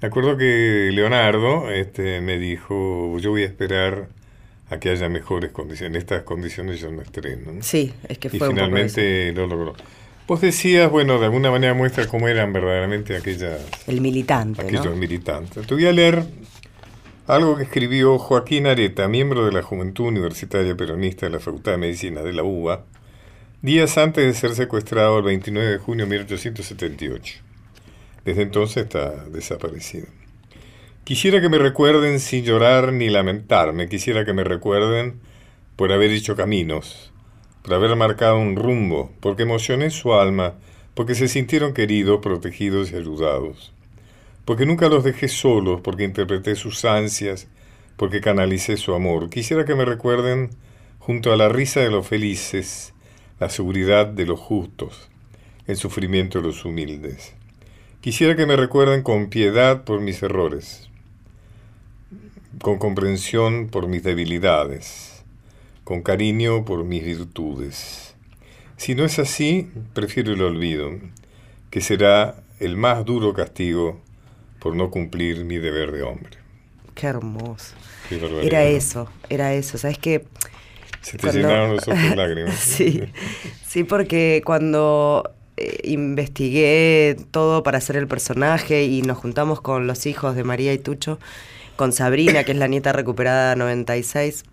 [0.01, 4.09] Me acuerdo que Leonardo este, me dijo, yo voy a esperar
[4.69, 5.95] a que haya mejores condiciones.
[5.95, 7.51] En estas condiciones yo no estreno.
[7.61, 9.75] Sí, es que fue Y finalmente lo logró.
[10.27, 13.61] Vos decías, bueno, de alguna manera muestra cómo eran verdaderamente aquellas...
[13.87, 15.65] El militante, Aquellos militantes.
[15.65, 16.25] Te voy a leer
[17.27, 21.77] algo que escribió Joaquín Areta, miembro de la Juventud Universitaria Peronista de la Facultad de
[21.77, 22.85] Medicina de la UBA,
[23.61, 27.39] días antes de ser secuestrado el 29 de junio de 1878.
[28.23, 30.07] Desde entonces está desaparecido.
[31.03, 35.19] Quisiera que me recuerden sin llorar ni lamentarme, quisiera que me recuerden
[35.75, 37.11] por haber hecho caminos,
[37.61, 40.53] por haber marcado un rumbo, porque emocioné su alma,
[40.93, 43.73] porque se sintieron queridos, protegidos y ayudados,
[44.47, 47.49] porque nunca los dejé solos, porque interpreté sus ansias,
[47.97, 49.29] porque canalicé su amor.
[49.29, 50.51] Quisiera que me recuerden
[50.99, 52.93] junto a la risa de los felices,
[53.41, 55.09] la seguridad de los justos,
[55.65, 57.33] el sufrimiento de los humildes.
[57.99, 60.89] Quisiera que me recuerden con piedad por mis errores,
[62.61, 65.25] con comprensión por mis debilidades,
[65.83, 68.15] con cariño por mis virtudes.
[68.77, 70.91] Si no es así, prefiero el olvido,
[71.69, 74.06] que será el más duro castigo
[74.67, 76.31] por no cumplir mi deber de hombre.
[76.93, 77.73] Qué hermoso.
[78.41, 79.77] era eso, era eso.
[79.77, 80.25] ¿Sabes qué?
[80.99, 82.55] Se te llenaron los ojos de lágrimas.
[82.55, 83.01] sí,
[83.65, 90.05] sí, porque cuando eh, investigué todo para hacer el personaje y nos juntamos con los
[90.05, 91.17] hijos de María y Tucho,
[91.77, 94.43] con Sabrina, que es la nieta recuperada 96.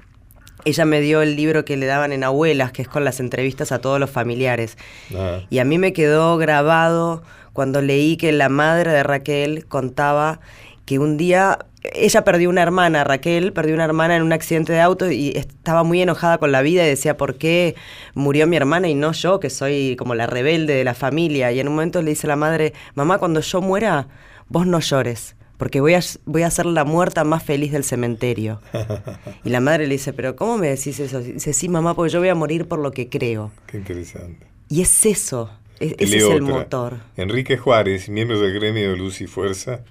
[0.64, 3.72] Ella me dio el libro que le daban en Abuelas, que es con las entrevistas
[3.72, 4.78] a todos los familiares.
[5.12, 5.40] Ah.
[5.50, 7.24] Y a mí me quedó grabado
[7.54, 10.40] cuando leí que la madre de Raquel contaba
[10.84, 11.58] que un día
[11.92, 15.82] ella perdió una hermana, Raquel, perdió una hermana en un accidente de auto y estaba
[15.82, 17.74] muy enojada con la vida y decía, ¿por qué
[18.14, 21.52] murió mi hermana y no yo, que soy como la rebelde de la familia?
[21.52, 24.08] Y en un momento le dice la madre, mamá, cuando yo muera,
[24.48, 28.60] vos no llores, porque voy a, voy a ser la muerta más feliz del cementerio.
[29.44, 31.20] Y la madre le dice, ¿pero cómo me decís eso?
[31.20, 33.52] dice, sí, mamá, porque yo voy a morir por lo que creo.
[33.66, 34.46] Qué interesante.
[34.70, 35.50] Y es eso,
[35.80, 36.98] ese es el motor.
[37.16, 39.84] Enrique Juárez, miembro del gremio de Luz y Fuerza,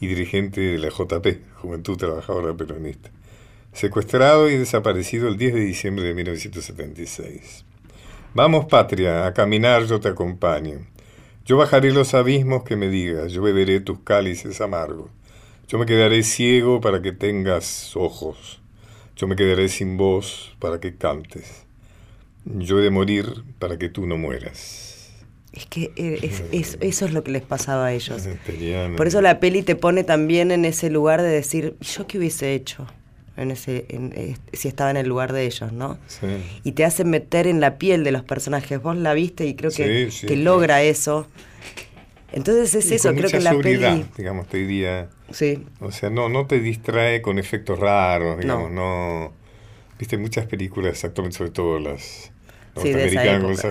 [0.00, 1.26] y dirigente de la JP,
[1.56, 3.10] Juventud Trabajadora Peronista,
[3.72, 7.64] secuestrado y desaparecido el 10 de diciembre de 1976.
[8.34, 10.86] Vamos, patria, a caminar yo te acompaño.
[11.44, 15.10] Yo bajaré los abismos que me digas, yo beberé tus cálices amargos.
[15.66, 18.60] Yo me quedaré ciego para que tengas ojos.
[19.16, 21.66] Yo me quedaré sin voz para que cantes.
[22.44, 24.87] Yo he de morir para que tú no mueras.
[25.52, 28.28] Es que eh, es, eso es lo que les pasaba a ellos.
[28.96, 32.54] Por eso la peli te pone también en ese lugar de decir, ¿yo qué hubiese
[32.54, 32.86] hecho?
[33.36, 35.96] En ese, eh, si estaba en el lugar de ellos, ¿no?
[36.64, 38.82] Y te hace meter en la piel de los personajes.
[38.82, 41.26] Vos la viste y creo que, que logra eso.
[42.32, 44.04] Entonces es eso, creo que la peli...
[44.16, 45.08] digamos, te diría.
[45.30, 45.64] Sí.
[45.80, 49.32] O sea, no, no te distrae con efectos raros, digamos, no.
[49.98, 52.30] Viste muchas películas, exactamente, sobre todo las
[52.74, 53.68] norteamericanas, sí,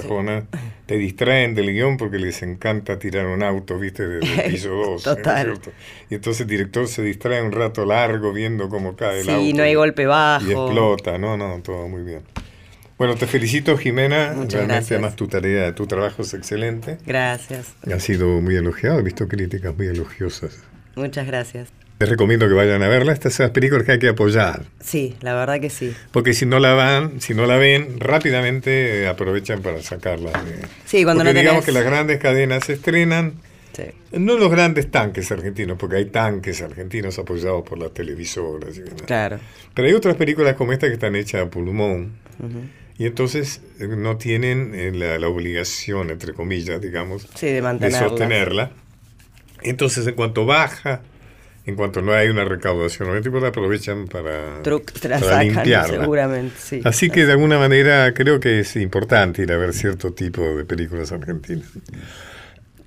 [0.86, 5.04] te distraen del guion porque les encanta tirar un auto, viste, desde el piso 2.
[5.04, 5.60] Total.
[6.10, 9.42] y entonces el director se distrae un rato largo viendo cómo cae el auto.
[9.42, 10.46] Sí, no hay golpe bajo.
[10.46, 12.22] Y explota, no, no, todo muy bien.
[12.98, 14.34] Bueno, te felicito, Jimena.
[14.36, 14.92] Muchas Realmente, gracias.
[14.94, 16.98] además, tu tarea, tu trabajo es excelente.
[17.06, 17.76] Gracias.
[17.94, 20.64] Ha sido muy elogiado, he visto críticas muy elogiosas.
[20.96, 21.70] Muchas gracias.
[22.00, 23.12] Les recomiendo que vayan a verla.
[23.12, 24.66] Estas son las películas que hay que apoyar.
[24.80, 25.96] Sí, la verdad que sí.
[26.12, 30.32] Porque si no la van, si no la ven, rápidamente aprovechan para sacarla.
[30.86, 33.34] sí, cuando porque digamos que las grandes cadenas se estrenan.
[33.74, 33.84] Sí.
[34.12, 38.78] No los grandes tanques argentinos, porque hay tanques argentinos apoyados por las televisoras.
[38.78, 39.40] Y claro.
[39.74, 42.14] Pero hay otras películas como esta que están hechas a pulmón.
[43.00, 48.72] Y entonces eh, no tienen eh, la, obligación, entre comillas, digamos, de, sostenerla.
[49.62, 51.02] Entonces, en cuanto baja,
[51.68, 56.00] en cuanto no hay una recaudación, los la aprovechan para, para limpiarla.
[56.00, 56.82] Seguramente, sí.
[56.84, 60.66] Así que de alguna manera creo que es importante ir a ver cierto tipo de
[60.66, 61.68] películas argentinas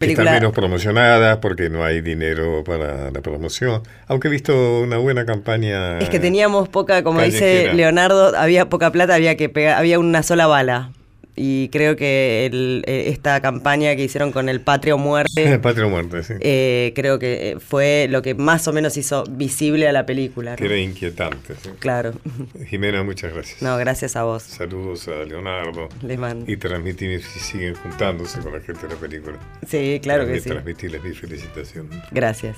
[0.00, 3.82] están menos promocionadas porque no hay dinero para la promoción.
[4.06, 5.98] Aunque he visto una buena campaña.
[5.98, 10.22] Es que teníamos poca, como dice Leonardo, había poca plata, había que pegar, había una
[10.22, 10.92] sola bala
[11.36, 15.42] y creo que el, eh, esta campaña que hicieron con el Patrio Muerte.
[15.52, 16.34] El Patrio Muerte, sí.
[16.40, 20.56] Eh, creo que fue lo que más o menos hizo visible a la película.
[20.56, 21.54] Que era inquietante.
[21.62, 21.70] ¿sí?
[21.78, 22.12] Claro.
[22.66, 23.62] Jimena, muchas gracias.
[23.62, 24.42] No, gracias a vos.
[24.42, 25.88] Saludos a Leonardo.
[26.02, 26.50] Le mando.
[26.50, 29.38] Y transmitir si siguen juntándose con la gente de la película.
[29.66, 30.50] Sí, claro que sí.
[30.50, 31.88] Transmitirles mi felicitación.
[32.10, 32.56] Gracias.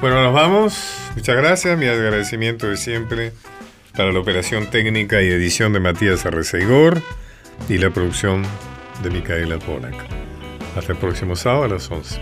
[0.00, 0.94] Bueno, nos vamos.
[1.14, 1.78] Muchas gracias.
[1.78, 3.32] Mi agradecimiento de siempre
[3.96, 7.02] para la operación técnica y edición de Matías Arreceigor
[7.68, 8.42] y la producción
[9.02, 9.94] de Micaela Polak.
[10.76, 12.20] Hasta el próximo sábado a las 11.